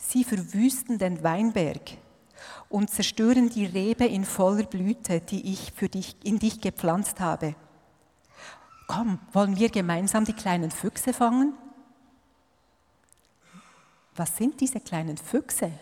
Sie 0.00 0.24
verwüsten 0.24 0.98
den 0.98 1.22
Weinberg 1.24 1.80
und 2.68 2.90
zerstören 2.90 3.48
die 3.48 3.66
Rebe 3.66 4.04
in 4.04 4.24
voller 4.24 4.64
Blüte, 4.64 5.20
die 5.20 5.52
ich 5.52 5.72
für 5.72 5.88
dich, 5.88 6.16
in 6.22 6.38
dich 6.38 6.60
gepflanzt 6.60 7.20
habe. 7.20 7.56
Komm, 8.86 9.18
wollen 9.32 9.56
wir 9.56 9.70
gemeinsam 9.70 10.24
die 10.24 10.32
kleinen 10.32 10.70
Füchse 10.70 11.12
fangen? 11.12 11.54
Was 14.14 14.36
sind 14.36 14.60
diese 14.60 14.80
kleinen 14.80 15.16
Füchse? 15.16 15.72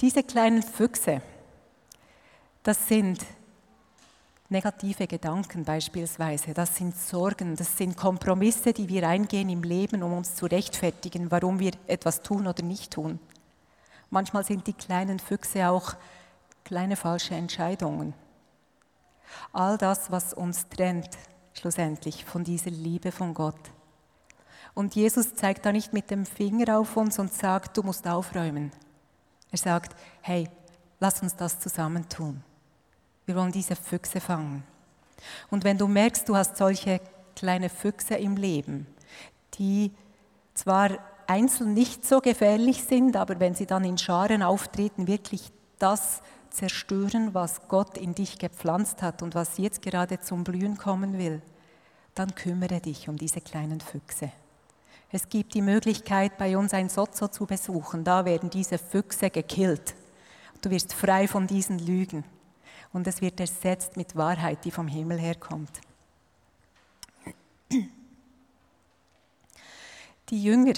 Diese 0.00 0.22
kleinen 0.22 0.62
Füchse, 0.62 1.22
das 2.62 2.88
sind 2.88 3.24
negative 4.48 5.06
Gedanken 5.06 5.64
beispielsweise, 5.64 6.54
das 6.54 6.76
sind 6.76 6.96
Sorgen, 6.96 7.56
das 7.56 7.76
sind 7.76 7.96
Kompromisse, 7.96 8.72
die 8.72 8.88
wir 8.88 9.08
eingehen 9.08 9.48
im 9.48 9.62
Leben, 9.62 10.02
um 10.02 10.12
uns 10.12 10.34
zu 10.34 10.46
rechtfertigen, 10.46 11.30
warum 11.30 11.58
wir 11.58 11.72
etwas 11.86 12.22
tun 12.22 12.46
oder 12.46 12.62
nicht 12.62 12.92
tun. 12.92 13.18
Manchmal 14.10 14.44
sind 14.44 14.66
die 14.66 14.74
kleinen 14.74 15.18
Füchse 15.18 15.68
auch 15.68 15.94
kleine 16.62 16.96
falsche 16.96 17.34
Entscheidungen. 17.34 18.14
All 19.52 19.78
das, 19.78 20.10
was 20.10 20.34
uns 20.34 20.68
trennt, 20.68 21.10
schlussendlich 21.54 22.24
von 22.24 22.44
dieser 22.44 22.70
Liebe 22.70 23.12
von 23.12 23.34
Gott. 23.34 23.58
Und 24.74 24.94
Jesus 24.94 25.34
zeigt 25.34 25.64
da 25.64 25.72
nicht 25.72 25.92
mit 25.92 26.10
dem 26.10 26.26
Finger 26.26 26.78
auf 26.78 26.96
uns 26.96 27.18
und 27.18 27.32
sagt, 27.32 27.76
du 27.76 27.82
musst 27.82 28.06
aufräumen. 28.06 28.72
Er 29.50 29.58
sagt, 29.58 29.96
hey, 30.20 30.48
lass 30.98 31.22
uns 31.22 31.36
das 31.36 31.60
zusammen 31.60 32.08
tun. 32.08 32.42
Wir 33.26 33.36
wollen 33.36 33.52
diese 33.52 33.76
Füchse 33.76 34.20
fangen. 34.20 34.62
Und 35.50 35.64
wenn 35.64 35.78
du 35.78 35.88
merkst, 35.88 36.28
du 36.28 36.36
hast 36.36 36.56
solche 36.56 37.00
kleine 37.34 37.68
Füchse 37.68 38.14
im 38.14 38.36
Leben, 38.36 38.86
die 39.54 39.92
zwar 40.54 40.90
einzeln 41.26 41.74
nicht 41.74 42.04
so 42.04 42.20
gefährlich 42.20 42.84
sind, 42.84 43.16
aber 43.16 43.40
wenn 43.40 43.54
sie 43.54 43.66
dann 43.66 43.84
in 43.84 43.98
Scharen 43.98 44.42
auftreten, 44.42 45.06
wirklich 45.06 45.50
das 45.78 46.20
zerstören, 46.50 47.34
was 47.34 47.66
Gott 47.68 47.98
in 47.98 48.14
dich 48.14 48.38
gepflanzt 48.38 49.02
hat 49.02 49.22
und 49.22 49.34
was 49.34 49.58
jetzt 49.58 49.82
gerade 49.82 50.20
zum 50.20 50.44
Blühen 50.44 50.76
kommen 50.76 51.18
will, 51.18 51.42
dann 52.14 52.34
kümmere 52.34 52.80
dich 52.80 53.08
um 53.08 53.16
diese 53.16 53.40
kleinen 53.40 53.80
Füchse. 53.80 54.30
Es 55.10 55.28
gibt 55.28 55.54
die 55.54 55.62
Möglichkeit, 55.62 56.38
bei 56.38 56.56
uns 56.56 56.74
ein 56.74 56.88
Sozo 56.88 57.28
zu 57.28 57.46
besuchen. 57.46 58.04
Da 58.04 58.24
werden 58.24 58.50
diese 58.50 58.78
Füchse 58.78 59.30
gekillt. 59.30 59.94
Du 60.60 60.70
wirst 60.70 60.92
frei 60.92 61.28
von 61.28 61.46
diesen 61.46 61.78
Lügen 61.78 62.24
und 62.94 63.06
es 63.06 63.20
wird 63.20 63.38
ersetzt 63.40 63.98
mit 63.98 64.16
Wahrheit, 64.16 64.64
die 64.64 64.70
vom 64.70 64.88
Himmel 64.88 65.18
herkommt. 65.18 65.80
Die 70.30 70.42
Jünger 70.42 70.74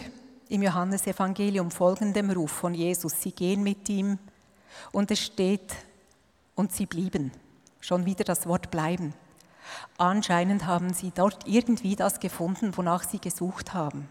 im 0.48 0.62
Johannesevangelium 0.62 1.70
folgen 1.70 2.12
dem 2.12 2.30
Ruf 2.30 2.50
von 2.50 2.74
Jesus. 2.74 3.20
Sie 3.20 3.32
gehen 3.32 3.62
mit 3.62 3.88
ihm 3.88 4.18
und 4.92 5.10
es 5.10 5.20
steht, 5.20 5.74
und 6.54 6.72
sie 6.72 6.86
blieben. 6.86 7.32
Schon 7.80 8.06
wieder 8.06 8.24
das 8.24 8.46
Wort 8.46 8.70
bleiben. 8.70 9.12
Anscheinend 9.98 10.64
haben 10.64 10.94
sie 10.94 11.12
dort 11.14 11.46
irgendwie 11.46 11.96
das 11.96 12.18
gefunden, 12.18 12.74
wonach 12.76 13.04
sie 13.04 13.18
gesucht 13.18 13.74
haben. 13.74 14.08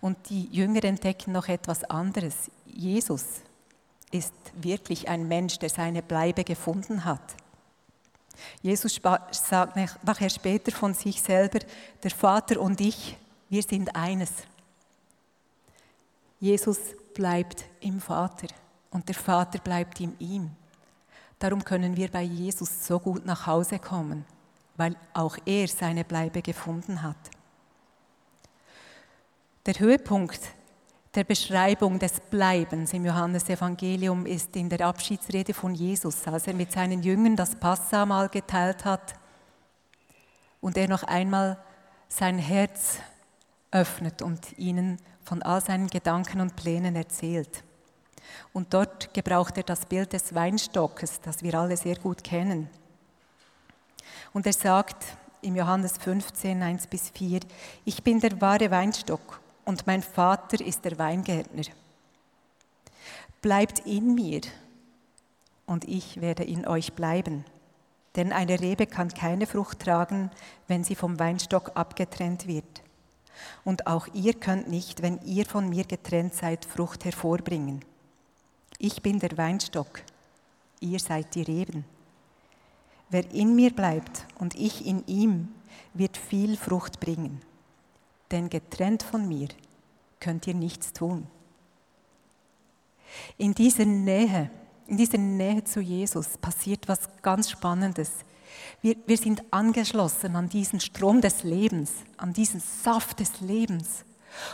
Und 0.00 0.30
die 0.30 0.46
Jünger 0.46 0.82
entdecken 0.84 1.32
noch 1.32 1.46
etwas 1.46 1.84
anderes. 1.84 2.50
Jesus 2.66 3.42
ist 4.10 4.34
wirklich 4.54 5.08
ein 5.08 5.26
Mensch, 5.26 5.58
der 5.58 5.70
seine 5.70 6.02
Bleibe 6.02 6.44
gefunden 6.44 7.04
hat. 7.04 7.34
Jesus 8.62 9.00
sagt 9.30 9.76
nachher 10.04 10.30
später 10.30 10.72
von 10.72 10.94
sich 10.94 11.20
selber, 11.20 11.60
der 12.02 12.10
Vater 12.10 12.60
und 12.60 12.80
ich, 12.80 13.16
wir 13.48 13.62
sind 13.62 13.94
eines. 13.94 14.30
Jesus 16.40 16.78
bleibt 17.14 17.64
im 17.80 18.00
Vater 18.00 18.48
und 18.90 19.08
der 19.08 19.14
Vater 19.14 19.58
bleibt 19.58 20.00
in 20.00 20.18
ihm. 20.18 20.50
Darum 21.38 21.64
können 21.64 21.96
wir 21.96 22.10
bei 22.10 22.22
Jesus 22.22 22.86
so 22.86 22.98
gut 22.98 23.24
nach 23.24 23.46
Hause 23.46 23.78
kommen, 23.78 24.24
weil 24.76 24.96
auch 25.12 25.36
er 25.44 25.68
seine 25.68 26.04
Bleibe 26.04 26.42
gefunden 26.42 27.02
hat. 27.02 27.16
Der 29.66 29.78
Höhepunkt 29.78 30.40
der 31.14 31.24
Beschreibung 31.24 31.98
des 31.98 32.18
Bleibens 32.18 32.92
im 32.92 33.06
Johannesevangelium 33.06 34.26
ist 34.26 34.56
in 34.56 34.68
der 34.68 34.80
Abschiedsrede 34.86 35.54
von 35.54 35.74
Jesus, 35.74 36.26
als 36.26 36.48
er 36.48 36.54
mit 36.54 36.72
seinen 36.72 37.02
Jüngern 37.02 37.36
das 37.36 37.54
Passamal 37.54 38.28
geteilt 38.28 38.84
hat 38.84 39.14
und 40.60 40.76
er 40.76 40.88
noch 40.88 41.04
einmal 41.04 41.58
sein 42.08 42.38
Herz 42.38 42.98
öffnet 43.70 44.22
und 44.22 44.58
ihnen 44.58 44.98
von 45.22 45.42
all 45.42 45.60
seinen 45.60 45.86
Gedanken 45.86 46.40
und 46.40 46.56
Plänen 46.56 46.96
erzählt. 46.96 47.62
Und 48.52 48.74
dort 48.74 49.14
gebraucht 49.14 49.56
er 49.56 49.62
das 49.62 49.86
Bild 49.86 50.12
des 50.12 50.34
Weinstockes, 50.34 51.20
das 51.20 51.42
wir 51.42 51.54
alle 51.54 51.76
sehr 51.76 51.96
gut 51.96 52.24
kennen. 52.24 52.68
Und 54.32 54.46
er 54.46 54.52
sagt 54.52 55.04
im 55.42 55.54
Johannes 55.54 55.96
15, 55.98 56.60
1 56.60 56.86
bis 56.88 57.10
4, 57.10 57.40
ich 57.84 58.02
bin 58.02 58.18
der 58.18 58.40
wahre 58.40 58.70
Weinstock 58.70 59.43
und 59.64 59.86
mein 59.86 60.02
Vater 60.02 60.64
ist 60.64 60.84
der 60.84 60.98
Weingärtner. 60.98 61.64
Bleibt 63.40 63.80
in 63.80 64.14
mir 64.14 64.40
und 65.66 65.86
ich 65.88 66.20
werde 66.20 66.44
in 66.44 66.66
euch 66.66 66.92
bleiben. 66.92 67.44
Denn 68.16 68.32
eine 68.32 68.60
Rebe 68.60 68.86
kann 68.86 69.08
keine 69.08 69.46
Frucht 69.46 69.80
tragen, 69.80 70.30
wenn 70.68 70.84
sie 70.84 70.94
vom 70.94 71.18
Weinstock 71.18 71.72
abgetrennt 71.74 72.46
wird. 72.46 72.82
Und 73.64 73.86
auch 73.86 74.06
ihr 74.14 74.34
könnt 74.34 74.68
nicht, 74.68 75.02
wenn 75.02 75.20
ihr 75.22 75.44
von 75.46 75.68
mir 75.68 75.84
getrennt 75.84 76.34
seid, 76.34 76.64
Frucht 76.64 77.04
hervorbringen. 77.04 77.84
Ich 78.78 79.02
bin 79.02 79.18
der 79.18 79.36
Weinstock, 79.36 80.02
ihr 80.80 81.00
seid 81.00 81.34
die 81.34 81.42
Reben. 81.42 81.84
Wer 83.10 83.28
in 83.32 83.56
mir 83.56 83.74
bleibt 83.74 84.26
und 84.38 84.54
ich 84.54 84.86
in 84.86 85.04
ihm, 85.06 85.48
wird 85.92 86.16
viel 86.16 86.56
Frucht 86.56 87.00
bringen 87.00 87.40
denn 88.30 88.50
getrennt 88.50 89.02
von 89.02 89.26
mir 89.28 89.48
könnt 90.20 90.46
ihr 90.46 90.54
nichts 90.54 90.92
tun. 90.92 91.26
In 93.36 93.54
dieser 93.54 93.84
Nähe, 93.84 94.50
in 94.86 94.96
dieser 94.96 95.18
Nähe 95.18 95.62
zu 95.64 95.80
Jesus 95.80 96.36
passiert 96.38 96.88
was 96.88 97.00
ganz 97.22 97.50
Spannendes. 97.50 98.10
Wir, 98.80 98.96
wir 99.06 99.16
sind 99.16 99.42
angeschlossen 99.50 100.36
an 100.36 100.48
diesen 100.48 100.80
Strom 100.80 101.20
des 101.20 101.42
Lebens, 101.42 101.92
an 102.16 102.32
diesen 102.32 102.60
Saft 102.60 103.20
des 103.20 103.40
Lebens. 103.40 104.04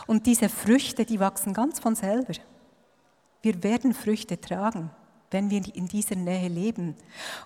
Und 0.07 0.27
diese 0.27 0.49
Früchte, 0.49 1.05
die 1.05 1.19
wachsen 1.19 1.53
ganz 1.53 1.79
von 1.79 1.95
selber. 1.95 2.33
Wir 3.41 3.63
werden 3.63 3.93
Früchte 3.93 4.39
tragen, 4.39 4.91
wenn 5.31 5.49
wir 5.49 5.63
in 5.75 5.87
dieser 5.87 6.15
Nähe 6.15 6.47
leben. 6.47 6.95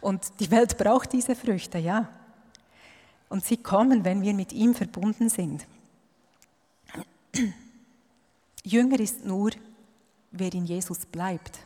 Und 0.02 0.40
die 0.40 0.52
Welt 0.52 0.78
braucht 0.78 1.14
diese 1.14 1.36
Früchte, 1.36 1.78
ja. 1.78 2.10
Und 3.30 3.46
sie 3.46 3.58
kommen, 3.58 4.06
wenn 4.06 4.22
wir 4.22 4.34
mit 4.34 4.54
ihm 4.54 4.76
verbunden 4.76 5.30
sind. 5.30 5.66
Jünger 8.64 9.00
ist 9.00 9.26
nur, 9.26 9.52
wer 10.32 10.54
in 10.54 10.66
Jesus 10.66 11.06
bleibt. 11.06 11.60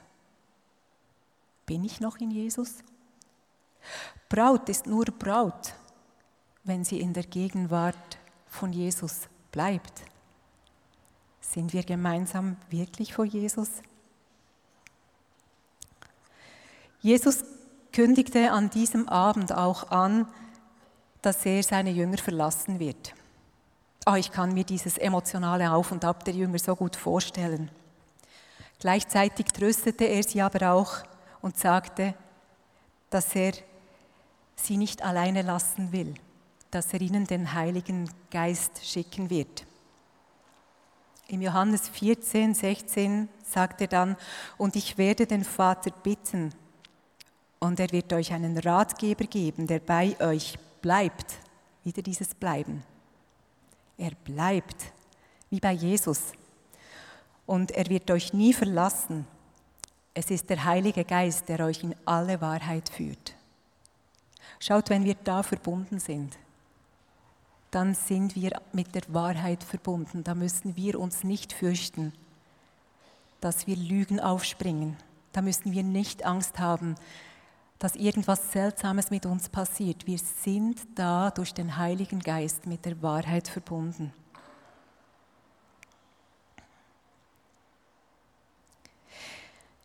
Bin 1.65 1.83
ich 1.83 1.99
noch 1.99 2.17
in 2.17 2.31
Jesus? 2.31 2.75
Braut 4.27 4.69
ist 4.69 4.85
nur 4.85 5.05
Braut, 5.05 5.73
wenn 6.63 6.83
sie 6.83 6.99
in 6.99 7.13
der 7.13 7.23
Gegenwart 7.23 8.17
von 8.47 8.73
Jesus 8.73 9.27
bleibt. 9.51 10.03
Sind 11.41 11.73
wir 11.73 11.83
gemeinsam 11.83 12.57
wirklich 12.69 13.13
vor 13.13 13.25
Jesus? 13.25 13.69
Jesus 17.01 17.43
kündigte 17.91 18.51
an 18.51 18.69
diesem 18.69 19.07
Abend 19.07 19.53
auch 19.53 19.89
an, 19.89 20.27
dass 21.21 21.45
er 21.45 21.63
seine 21.63 21.91
Jünger 21.91 22.17
verlassen 22.17 22.79
wird. 22.79 23.13
Oh, 24.05 24.15
ich 24.15 24.31
kann 24.31 24.53
mir 24.53 24.63
dieses 24.63 24.97
emotionale 24.97 25.71
Auf 25.71 25.91
und 25.91 26.05
Ab 26.05 26.23
der 26.23 26.33
Jünger 26.33 26.59
so 26.59 26.75
gut 26.75 26.95
vorstellen. 26.95 27.69
Gleichzeitig 28.79 29.47
tröstete 29.47 30.05
er 30.05 30.23
sie 30.23 30.41
aber 30.41 30.71
auch 30.71 31.03
und 31.41 31.57
sagte, 31.57 32.15
dass 33.09 33.35
er 33.35 33.53
sie 34.55 34.77
nicht 34.77 35.03
alleine 35.03 35.41
lassen 35.41 35.91
will, 35.91 36.13
dass 36.71 36.93
er 36.93 37.01
ihnen 37.01 37.25
den 37.25 37.53
Heiligen 37.53 38.09
Geist 38.31 38.85
schicken 38.85 39.29
wird. 39.29 39.65
Im 41.27 41.41
Johannes 41.41 41.89
14, 41.89 42.55
16 42.55 43.29
sagt 43.43 43.81
er 43.81 43.87
dann, 43.87 44.17
und 44.57 44.75
ich 44.75 44.97
werde 44.97 45.27
den 45.27 45.43
Vater 45.43 45.91
bitten, 45.91 46.53
und 47.59 47.79
er 47.79 47.91
wird 47.91 48.13
euch 48.13 48.31
einen 48.31 48.57
Ratgeber 48.57 49.25
geben, 49.25 49.67
der 49.67 49.79
bei 49.79 50.15
euch 50.21 50.57
bleibt. 50.81 51.35
Wieder 51.83 52.01
dieses 52.01 52.33
Bleiben. 52.33 52.83
Er 53.99 54.11
bleibt, 54.23 54.93
wie 55.49 55.59
bei 55.59 55.73
Jesus. 55.73 56.31
Und 57.45 57.71
er 57.71 57.87
wird 57.87 58.09
euch 58.09 58.33
nie 58.33 58.53
verlassen. 58.53 59.27
Es 60.13 60.31
ist 60.31 60.49
der 60.49 60.63
Heilige 60.63 61.03
Geist, 61.03 61.49
der 61.49 61.65
euch 61.65 61.83
in 61.83 61.93
alle 62.05 62.39
Wahrheit 62.39 62.87
führt. 62.87 63.35
Schaut, 64.59 64.89
wenn 64.89 65.03
wir 65.03 65.15
da 65.15 65.43
verbunden 65.43 65.99
sind, 65.99 66.37
dann 67.71 67.93
sind 67.93 68.35
wir 68.35 68.61
mit 68.71 68.95
der 68.95 69.03
Wahrheit 69.09 69.63
verbunden. 69.63 70.23
Da 70.23 70.33
müssen 70.33 70.77
wir 70.77 70.97
uns 70.97 71.25
nicht 71.25 71.51
fürchten, 71.51 72.13
dass 73.41 73.67
wir 73.67 73.75
Lügen 73.75 74.21
aufspringen. 74.21 74.95
Da 75.33 75.41
müssen 75.41 75.73
wir 75.73 75.83
nicht 75.83 76.25
Angst 76.25 76.57
haben, 76.57 76.95
dass 77.79 77.95
irgendwas 77.95 78.51
Seltsames 78.51 79.09
mit 79.09 79.25
uns 79.25 79.47
passiert. 79.47 80.05
Wir 80.05 80.17
sind 80.17 80.81
da 80.95 81.31
durch 81.31 81.53
den 81.53 81.77
Heiligen 81.77 82.19
Geist 82.19 82.65
mit 82.67 82.85
der 82.85 83.01
Wahrheit 83.01 83.47
verbunden. 83.47 84.13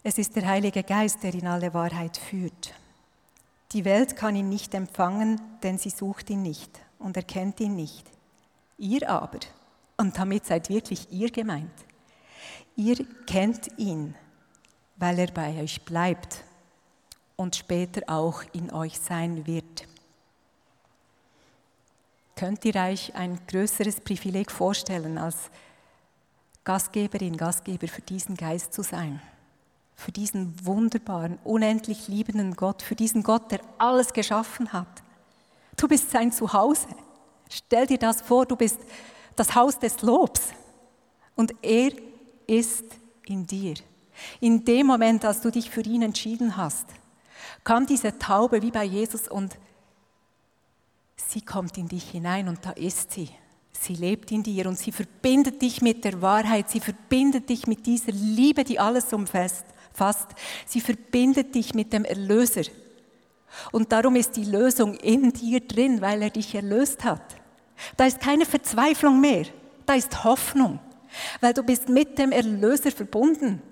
Es 0.02 0.18
ist 0.18 0.36
der 0.36 0.46
Heilige 0.46 0.82
Geist, 0.82 1.22
der 1.22 1.32
in 1.32 1.46
alle 1.46 1.72
Wahrheit 1.72 2.16
führt. 2.16 2.74
Die 3.72 3.84
Welt 3.84 4.16
kann 4.16 4.36
ihn 4.36 4.48
nicht 4.48 4.74
empfangen, 4.74 5.40
denn 5.62 5.78
sie 5.78 5.90
sucht 5.90 6.28
ihn 6.30 6.42
nicht 6.42 6.78
und 6.98 7.16
erkennt 7.16 7.60
ihn 7.60 7.76
nicht. 7.76 8.04
Ihr 8.76 9.08
aber, 9.08 9.38
und 9.96 10.18
damit 10.18 10.46
seid 10.46 10.68
wirklich 10.68 11.10
ihr 11.10 11.30
gemeint, 11.30 11.72
ihr 12.76 13.06
kennt 13.26 13.78
ihn, 13.78 14.14
weil 14.96 15.18
er 15.20 15.28
bei 15.28 15.62
euch 15.62 15.84
bleibt 15.84 16.44
und 17.36 17.56
später 17.56 18.02
auch 18.06 18.42
in 18.52 18.72
euch 18.72 18.98
sein 18.98 19.46
wird. 19.46 19.86
Könnt 22.36 22.64
ihr 22.64 22.74
euch 22.74 23.14
ein 23.14 23.38
größeres 23.46 24.00
Privileg 24.00 24.50
vorstellen, 24.50 25.18
als 25.18 25.50
Gastgeberin, 26.64 27.36
Gastgeber 27.36 27.86
für 27.88 28.02
diesen 28.02 28.36
Geist 28.36 28.72
zu 28.72 28.82
sein? 28.82 29.22
Für 29.94 30.10
diesen 30.10 30.66
wunderbaren, 30.66 31.38
unendlich 31.44 32.08
liebenden 32.08 32.56
Gott, 32.56 32.82
für 32.82 32.96
diesen 32.96 33.22
Gott, 33.22 33.52
der 33.52 33.60
alles 33.78 34.12
geschaffen 34.12 34.72
hat. 34.72 35.02
Du 35.76 35.86
bist 35.86 36.10
sein 36.10 36.32
Zuhause. 36.32 36.88
Stell 37.48 37.86
dir 37.86 37.98
das 37.98 38.22
vor, 38.22 38.46
du 38.46 38.56
bist 38.56 38.80
das 39.36 39.54
Haus 39.54 39.78
des 39.78 40.02
Lobs 40.02 40.48
und 41.36 41.54
er 41.62 41.92
ist 42.46 42.84
in 43.26 43.46
dir. 43.46 43.74
In 44.40 44.64
dem 44.64 44.86
Moment, 44.86 45.24
als 45.24 45.40
du 45.40 45.50
dich 45.50 45.70
für 45.70 45.82
ihn 45.82 46.02
entschieden 46.02 46.56
hast, 46.56 46.86
kam 47.62 47.86
diese 47.86 48.18
Taube 48.18 48.62
wie 48.62 48.70
bei 48.70 48.84
Jesus 48.84 49.28
und 49.28 49.56
sie 51.16 51.40
kommt 51.40 51.78
in 51.78 51.88
dich 51.88 52.10
hinein 52.10 52.48
und 52.48 52.64
da 52.64 52.70
ist 52.70 53.12
sie. 53.12 53.28
Sie 53.72 53.94
lebt 53.94 54.30
in 54.30 54.42
dir 54.42 54.66
und 54.66 54.78
sie 54.78 54.92
verbindet 54.92 55.60
dich 55.60 55.82
mit 55.82 56.04
der 56.04 56.22
Wahrheit, 56.22 56.70
sie 56.70 56.80
verbindet 56.80 57.48
dich 57.48 57.66
mit 57.66 57.86
dieser 57.86 58.12
Liebe, 58.12 58.64
die 58.64 58.78
alles 58.78 59.12
umfasst. 59.12 59.66
Sie 60.66 60.80
verbindet 60.80 61.54
dich 61.54 61.74
mit 61.74 61.92
dem 61.92 62.04
Erlöser. 62.04 62.62
Und 63.72 63.92
darum 63.92 64.16
ist 64.16 64.36
die 64.36 64.44
Lösung 64.44 64.94
in 64.94 65.32
dir 65.32 65.60
drin, 65.60 66.00
weil 66.00 66.22
er 66.22 66.30
dich 66.30 66.54
erlöst 66.54 67.04
hat. 67.04 67.36
Da 67.96 68.06
ist 68.06 68.20
keine 68.20 68.46
Verzweiflung 68.46 69.20
mehr, 69.20 69.46
da 69.86 69.94
ist 69.94 70.24
Hoffnung, 70.24 70.78
weil 71.40 71.54
du 71.54 71.62
bist 71.62 71.88
mit 71.88 72.18
dem 72.18 72.32
Erlöser 72.32 72.90
verbunden. 72.90 73.62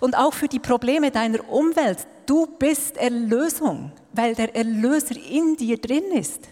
Und 0.00 0.16
auch 0.16 0.34
für 0.34 0.48
die 0.48 0.58
Probleme 0.58 1.10
deiner 1.10 1.48
Umwelt, 1.48 2.06
du 2.28 2.46
bist 2.46 2.96
Erlösung, 2.96 3.90
weil 4.12 4.34
der 4.34 4.54
Erlöser 4.54 5.16
in 5.16 5.56
dir 5.56 5.78
drin 5.78 6.12
ist. 6.12 6.48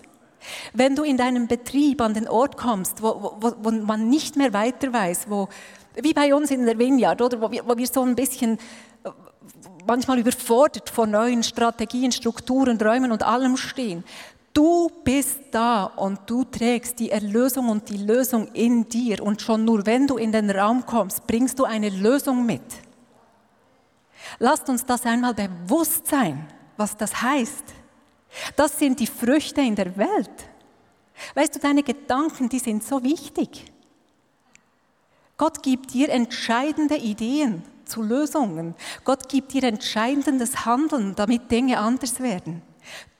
Wenn 0.73 0.95
du 0.95 1.03
in 1.03 1.17
deinem 1.17 1.47
Betrieb 1.47 2.01
an 2.01 2.15
den 2.15 2.29
Ort 2.29 2.57
kommst, 2.57 3.03
wo, 3.03 3.35
wo, 3.41 3.53
wo 3.63 3.71
man 3.71 4.09
nicht 4.09 4.37
mehr 4.37 4.53
weiter 4.53 4.93
weiß, 4.93 5.27
wo, 5.29 5.49
wie 5.95 6.15
bei 6.15 6.35
uns 6.35 6.51
in 6.51 6.65
der 6.65 6.79
Vineyard, 6.79 7.21
oder, 7.21 7.41
wo, 7.41 7.51
wir, 7.51 7.67
wo 7.67 7.77
wir 7.77 7.87
so 7.87 8.03
ein 8.03 8.15
bisschen 8.15 8.59
manchmal 9.87 10.19
überfordert 10.19 10.91
vor 10.91 11.07
neuen 11.07 11.43
Strategien, 11.43 12.13
Strukturen, 12.13 12.81
Räumen 12.81 13.13
und 13.13 13.23
allem 13.23 13.57
stehen. 13.57 14.05
Du 14.53 14.91
bist 15.05 15.41
da 15.51 15.85
und 15.85 16.21
du 16.27 16.45
trägst 16.45 16.99
die 16.99 17.11
Erlösung 17.11 17.69
und 17.69 17.91
die 17.91 17.99
Lösung 17.99 18.49
in 18.55 18.89
dir. 18.89 19.23
Und 19.23 19.43
schon 19.43 19.65
nur 19.65 19.85
wenn 19.85 20.07
du 20.07 20.17
in 20.17 20.33
den 20.33 20.51
Raum 20.51 20.87
kommst, 20.87 21.27
bringst 21.27 21.59
du 21.59 21.65
eine 21.65 21.91
Lösung 21.91 22.47
mit. 22.47 22.63
Lasst 24.39 24.69
uns 24.69 24.85
das 24.85 25.05
einmal 25.07 25.35
bewusst 25.35 26.07
sein, 26.07 26.47
was 26.77 26.97
das 26.97 27.23
heißt. 27.23 27.65
Das 28.55 28.79
sind 28.79 29.01
die 29.01 29.07
Früchte 29.07 29.61
in 29.61 29.75
der 29.75 29.97
Welt. 29.97 30.49
Weißt 31.35 31.55
du, 31.55 31.59
deine 31.59 31.83
Gedanken, 31.83 32.49
die 32.49 32.59
sind 32.59 32.85
so 32.85 33.03
wichtig. 33.03 33.73
Gott 35.39 35.63
gibt 35.63 35.95
dir 35.95 36.11
entscheidende 36.11 36.97
Ideen 36.97 37.63
zu 37.85 38.03
Lösungen. 38.03 38.75
Gott 39.05 39.29
gibt 39.29 39.53
dir 39.53 39.65
entscheidendes 39.65 40.67
Handeln, 40.67 41.15
damit 41.15 41.51
Dinge 41.51 41.79
anders 41.79 42.21
werden. 42.21 42.63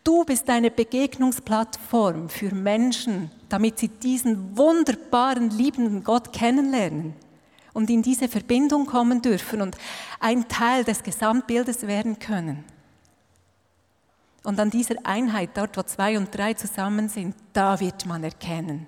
Du 0.05 0.25
bist 0.25 0.49
eine 0.49 0.71
Begegnungsplattform 0.71 2.29
für 2.29 2.55
Menschen, 2.55 3.31
damit 3.49 3.79
sie 3.79 3.89
diesen 3.89 4.57
wunderbaren, 4.57 5.51
liebenden 5.51 6.05
Gott 6.05 6.33
kennenlernen 6.33 7.15
und 7.77 7.91
in 7.91 8.01
diese 8.01 8.27
Verbindung 8.27 8.87
kommen 8.87 9.21
dürfen 9.21 9.61
und 9.61 9.77
ein 10.19 10.49
Teil 10.49 10.83
des 10.83 11.03
Gesamtbildes 11.03 11.87
werden 11.87 12.19
können. 12.19 12.65
Und 14.45 14.59
an 14.59 14.71
dieser 14.71 14.95
Einheit, 15.05 15.51
dort 15.53 15.77
wo 15.77 15.83
zwei 15.83 16.17
und 16.17 16.35
drei 16.35 16.55
zusammen 16.55 17.11
sind, 17.11 17.37
da 17.53 17.79
wird 17.79 18.07
man 18.07 18.25
erkennen, 18.25 18.87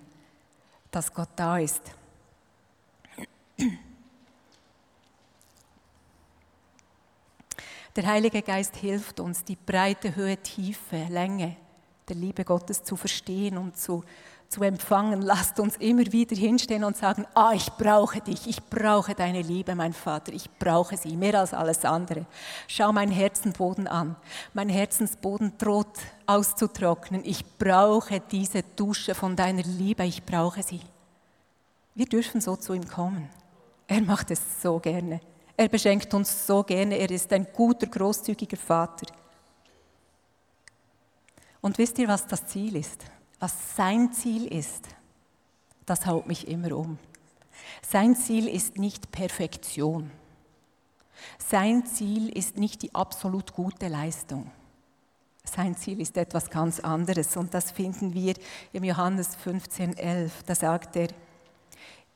dass 0.90 1.12
Gott 1.12 1.28
da 1.36 1.58
ist. 1.58 1.82
Der 7.94 8.06
Heilige 8.06 8.40
Geist 8.40 8.74
hilft 8.76 9.20
uns, 9.20 9.44
die 9.44 9.56
breite 9.56 10.16
Höhe, 10.16 10.38
Tiefe, 10.38 11.08
Länge 11.10 11.56
der 12.08 12.16
Liebe 12.16 12.44
Gottes 12.44 12.82
zu 12.82 12.96
verstehen 12.96 13.58
und 13.58 13.76
zu, 13.76 14.02
zu 14.48 14.62
empfangen. 14.62 15.22
Lasst 15.22 15.60
uns 15.60 15.76
immer 15.76 16.10
wieder 16.10 16.34
hinstehen 16.34 16.84
und 16.84 16.96
sagen, 16.96 17.26
ah, 17.34 17.52
ich 17.54 17.70
brauche 17.72 18.20
dich, 18.20 18.46
ich 18.46 18.62
brauche 18.64 19.14
deine 19.14 19.42
Liebe, 19.42 19.74
mein 19.74 19.92
Vater, 19.92 20.32
ich 20.32 20.50
brauche 20.58 20.96
sie 20.96 21.16
mehr 21.16 21.38
als 21.38 21.52
alles 21.52 21.84
andere. 21.84 22.26
Schau 22.66 22.92
mein 22.92 23.10
Herzenboden 23.10 23.86
an. 23.86 24.16
Mein 24.54 24.68
Herzensboden 24.68 25.52
droht 25.58 25.98
auszutrocknen. 26.26 27.22
Ich 27.24 27.44
brauche 27.58 28.20
diese 28.20 28.62
Dusche 28.62 29.14
von 29.14 29.36
deiner 29.36 29.62
Liebe, 29.62 30.04
ich 30.04 30.24
brauche 30.24 30.62
sie. 30.62 30.80
Wir 31.94 32.06
dürfen 32.06 32.40
so 32.40 32.56
zu 32.56 32.72
ihm 32.72 32.88
kommen. 32.88 33.28
Er 33.86 34.00
macht 34.00 34.30
es 34.30 34.40
so 34.62 34.78
gerne. 34.78 35.20
Er 35.56 35.68
beschenkt 35.68 36.14
uns 36.14 36.46
so 36.46 36.62
gerne. 36.62 36.96
Er 36.96 37.10
ist 37.10 37.32
ein 37.32 37.46
guter, 37.52 37.86
großzügiger 37.86 38.56
Vater. 38.56 39.06
Und 41.60 41.76
wisst 41.76 41.98
ihr, 41.98 42.06
was 42.06 42.26
das 42.26 42.46
Ziel 42.46 42.76
ist? 42.76 43.04
Was 43.38 43.76
sein 43.76 44.12
Ziel 44.12 44.46
ist? 44.46 44.88
Das 45.86 46.06
haut 46.06 46.26
mich 46.26 46.48
immer 46.48 46.76
um. 46.76 46.98
Sein 47.88 48.16
Ziel 48.16 48.48
ist 48.48 48.78
nicht 48.78 49.10
Perfektion. 49.12 50.10
Sein 51.38 51.86
Ziel 51.86 52.28
ist 52.36 52.56
nicht 52.56 52.82
die 52.82 52.94
absolut 52.94 53.52
gute 53.54 53.88
Leistung. 53.88 54.50
Sein 55.44 55.76
Ziel 55.76 56.00
ist 56.00 56.16
etwas 56.16 56.50
ganz 56.50 56.78
anderes 56.80 57.36
und 57.36 57.54
das 57.54 57.70
finden 57.70 58.12
wir 58.12 58.34
im 58.72 58.84
Johannes 58.84 59.36
15,11. 59.38 60.30
Da 60.46 60.54
sagt 60.54 60.96
er, 60.96 61.08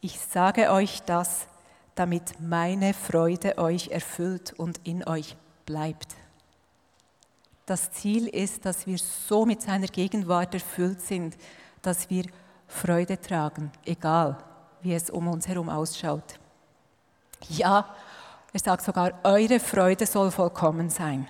ich 0.00 0.18
sage 0.18 0.70
euch 0.70 1.00
das, 1.02 1.46
damit 1.94 2.40
meine 2.40 2.94
Freude 2.94 3.58
euch 3.58 3.88
erfüllt 3.88 4.52
und 4.52 4.80
in 4.84 5.06
euch 5.06 5.36
bleibt. 5.64 6.14
Das 7.66 7.92
Ziel 7.92 8.26
ist, 8.28 8.64
dass 8.64 8.86
wir 8.86 8.98
so 8.98 9.46
mit 9.46 9.62
seiner 9.62 9.86
Gegenwart 9.86 10.54
erfüllt 10.54 11.00
sind, 11.00 11.36
dass 11.80 12.10
wir 12.10 12.24
Freude 12.66 13.20
tragen, 13.20 13.70
egal 13.84 14.36
wie 14.82 14.94
es 14.94 15.10
um 15.10 15.28
uns 15.28 15.46
herum 15.46 15.68
ausschaut. 15.68 16.38
Ja, 17.48 17.94
er 18.52 18.60
sagt 18.60 18.82
sogar, 18.82 19.12
eure 19.22 19.60
Freude 19.60 20.06
soll 20.06 20.30
vollkommen 20.30 20.90
sein. 20.90 21.28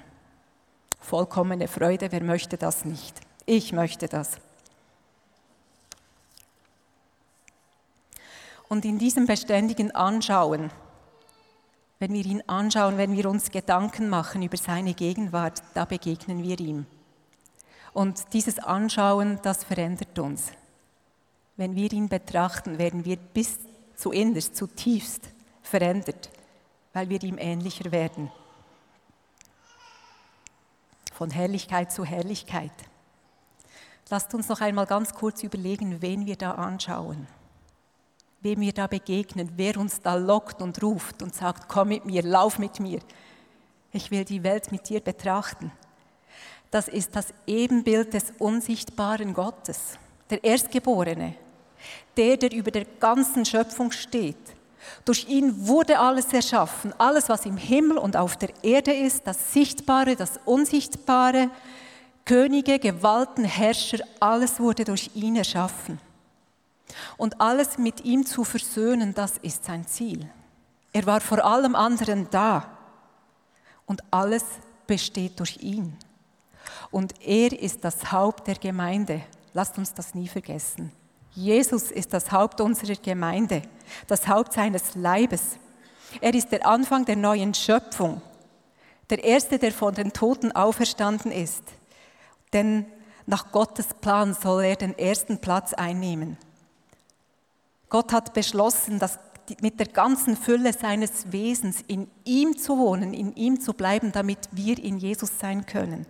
Vollkommene 1.00 1.68
Freude, 1.68 2.10
wer 2.10 2.22
möchte 2.22 2.56
das 2.56 2.84
nicht? 2.84 3.20
Ich 3.44 3.72
möchte 3.72 4.08
das. 4.08 4.38
Und 8.68 8.84
in 8.84 8.98
diesem 8.98 9.26
beständigen 9.26 9.94
Anschauen, 9.94 10.70
wenn 12.02 12.14
wir 12.14 12.26
ihn 12.26 12.42
anschauen, 12.48 12.98
wenn 12.98 13.16
wir 13.16 13.30
uns 13.30 13.52
Gedanken 13.52 14.08
machen 14.08 14.42
über 14.42 14.56
seine 14.56 14.92
Gegenwart, 14.92 15.62
da 15.72 15.84
begegnen 15.84 16.42
wir 16.42 16.58
ihm. 16.58 16.84
Und 17.92 18.32
dieses 18.32 18.58
Anschauen, 18.58 19.38
das 19.44 19.62
verändert 19.62 20.18
uns. 20.18 20.50
Wenn 21.56 21.76
wir 21.76 21.92
ihn 21.92 22.08
betrachten, 22.08 22.78
werden 22.78 23.04
wir 23.04 23.18
bis 23.18 23.60
zu 23.94 24.10
innerst, 24.10 24.56
zutiefst 24.56 25.28
verändert, 25.62 26.30
weil 26.92 27.08
wir 27.08 27.22
ihm 27.22 27.38
ähnlicher 27.38 27.92
werden. 27.92 28.32
Von 31.12 31.30
Herrlichkeit 31.30 31.92
zu 31.92 32.04
Herrlichkeit. 32.04 32.72
Lasst 34.10 34.34
uns 34.34 34.48
noch 34.48 34.60
einmal 34.60 34.86
ganz 34.86 35.14
kurz 35.14 35.44
überlegen, 35.44 36.02
wen 36.02 36.26
wir 36.26 36.34
da 36.34 36.56
anschauen 36.56 37.28
wem 38.42 38.60
wir 38.60 38.72
da 38.72 38.86
begegnen, 38.86 39.50
wer 39.56 39.76
uns 39.78 40.00
da 40.00 40.14
lockt 40.14 40.60
und 40.60 40.82
ruft 40.82 41.22
und 41.22 41.34
sagt, 41.34 41.68
komm 41.68 41.88
mit 41.88 42.04
mir, 42.04 42.22
lauf 42.22 42.58
mit 42.58 42.80
mir. 42.80 43.00
Ich 43.92 44.10
will 44.10 44.24
die 44.24 44.42
Welt 44.42 44.72
mit 44.72 44.88
dir 44.88 45.00
betrachten. 45.00 45.70
Das 46.70 46.88
ist 46.88 47.14
das 47.14 47.34
Ebenbild 47.46 48.14
des 48.14 48.32
unsichtbaren 48.38 49.34
Gottes, 49.34 49.98
der 50.30 50.42
Erstgeborene, 50.42 51.34
der, 52.16 52.36
der 52.36 52.52
über 52.52 52.70
der 52.70 52.86
ganzen 52.98 53.44
Schöpfung 53.44 53.92
steht. 53.92 54.36
Durch 55.04 55.28
ihn 55.28 55.66
wurde 55.66 55.98
alles 55.98 56.32
erschaffen, 56.32 56.92
alles, 56.98 57.28
was 57.28 57.46
im 57.46 57.56
Himmel 57.56 57.98
und 57.98 58.16
auf 58.16 58.36
der 58.36 58.50
Erde 58.62 58.92
ist, 58.92 59.26
das 59.26 59.52
Sichtbare, 59.52 60.16
das 60.16 60.40
Unsichtbare, 60.44 61.50
Könige, 62.24 62.78
Gewalten, 62.78 63.44
Herrscher, 63.44 63.98
alles 64.18 64.58
wurde 64.58 64.84
durch 64.84 65.10
ihn 65.14 65.36
erschaffen. 65.36 66.00
Und 67.16 67.40
alles 67.40 67.78
mit 67.78 68.04
ihm 68.04 68.26
zu 68.26 68.44
versöhnen, 68.44 69.14
das 69.14 69.38
ist 69.38 69.64
sein 69.64 69.86
Ziel. 69.86 70.28
Er 70.92 71.06
war 71.06 71.20
vor 71.20 71.44
allem 71.44 71.74
anderen 71.74 72.28
da. 72.30 72.68
Und 73.86 74.02
alles 74.10 74.44
besteht 74.86 75.40
durch 75.40 75.58
ihn. 75.58 75.96
Und 76.90 77.14
er 77.26 77.52
ist 77.52 77.84
das 77.84 78.12
Haupt 78.12 78.46
der 78.46 78.56
Gemeinde. 78.56 79.22
Lasst 79.54 79.78
uns 79.78 79.94
das 79.94 80.14
nie 80.14 80.28
vergessen. 80.28 80.92
Jesus 81.34 81.90
ist 81.90 82.12
das 82.12 82.30
Haupt 82.30 82.60
unserer 82.60 82.94
Gemeinde, 82.94 83.62
das 84.06 84.28
Haupt 84.28 84.52
seines 84.52 84.94
Leibes. 84.94 85.56
Er 86.20 86.34
ist 86.34 86.52
der 86.52 86.66
Anfang 86.66 87.06
der 87.06 87.16
neuen 87.16 87.54
Schöpfung, 87.54 88.20
der 89.08 89.24
Erste, 89.24 89.58
der 89.58 89.72
von 89.72 89.94
den 89.94 90.12
Toten 90.12 90.52
auferstanden 90.52 91.32
ist. 91.32 91.62
Denn 92.52 92.84
nach 93.24 93.50
Gottes 93.50 93.86
Plan 94.00 94.34
soll 94.34 94.64
er 94.64 94.76
den 94.76 94.98
ersten 94.98 95.38
Platz 95.38 95.72
einnehmen. 95.72 96.36
Gott 97.92 98.10
hat 98.14 98.32
beschlossen, 98.32 98.98
dass 98.98 99.18
mit 99.60 99.78
der 99.78 99.86
ganzen 99.86 100.34
Fülle 100.34 100.72
seines 100.72 101.30
Wesens 101.30 101.82
in 101.88 102.10
ihm 102.24 102.56
zu 102.56 102.78
wohnen, 102.78 103.12
in 103.12 103.36
ihm 103.36 103.60
zu 103.60 103.74
bleiben, 103.74 104.12
damit 104.12 104.38
wir 104.50 104.82
in 104.82 104.96
Jesus 104.96 105.38
sein 105.38 105.66
können. 105.66 106.06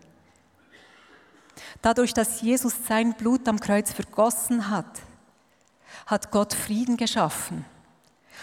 Dadurch, 1.80 2.14
dass 2.14 2.40
Jesus 2.40 2.72
sein 2.86 3.14
Blut 3.14 3.48
am 3.48 3.58
Kreuz 3.58 3.92
vergossen 3.92 4.70
hat, 4.70 5.00
hat 6.06 6.30
Gott 6.30 6.54
Frieden 6.54 6.96
geschaffen. 6.96 7.64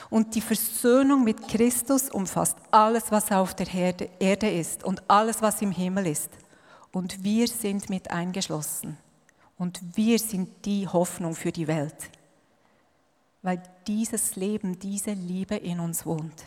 Und 0.10 0.36
die 0.36 0.42
Versöhnung 0.42 1.24
mit 1.24 1.48
Christus 1.48 2.10
umfasst 2.10 2.58
alles, 2.72 3.06
was 3.10 3.32
auf 3.32 3.56
der 3.56 3.74
Erde 4.20 4.52
ist 4.52 4.84
und 4.84 5.02
alles, 5.10 5.42
was 5.42 5.62
im 5.62 5.72
Himmel 5.72 6.08
ist. 6.08 6.30
Und 6.92 7.24
wir 7.24 7.48
sind 7.48 7.90
mit 7.90 8.12
eingeschlossen. 8.12 8.98
Und 9.58 9.80
wir 9.96 10.20
sind 10.20 10.66
die 10.66 10.90
Hoffnung 10.90 11.36
für 11.36 11.54
die 11.54 11.68
Welt 11.68 12.10
weil 13.42 13.62
dieses 13.88 14.36
Leben, 14.36 14.80
diese 14.80 15.12
Liebe 15.12 15.56
in 15.56 15.80
uns 15.80 16.06
wohnt. 16.06 16.46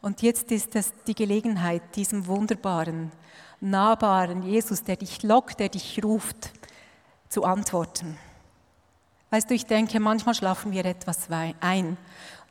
Und 0.00 0.22
jetzt 0.22 0.52
ist 0.52 0.76
es 0.76 0.92
die 1.06 1.14
Gelegenheit, 1.14 1.96
diesem 1.96 2.26
wunderbaren, 2.26 3.10
nahbaren 3.60 4.42
Jesus, 4.42 4.84
der 4.84 4.96
dich 4.96 5.22
lockt, 5.22 5.58
der 5.58 5.68
dich 5.68 6.02
ruft, 6.04 6.52
zu 7.28 7.44
antworten. 7.44 8.16
Weißt 9.30 9.50
du, 9.50 9.54
ich 9.54 9.66
denke, 9.66 9.98
manchmal 9.98 10.34
schlafen 10.34 10.70
wir 10.70 10.84
etwas 10.84 11.28
ein 11.60 11.96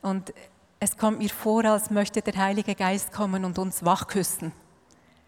und 0.02 0.34
es 0.78 0.98
kommt 0.98 1.18
mir 1.18 1.30
vor, 1.30 1.64
als 1.64 1.90
möchte 1.90 2.20
der 2.20 2.36
Heilige 2.36 2.74
Geist 2.74 3.12
kommen 3.12 3.46
und 3.46 3.58
uns 3.58 3.84
wachküssen 3.84 4.52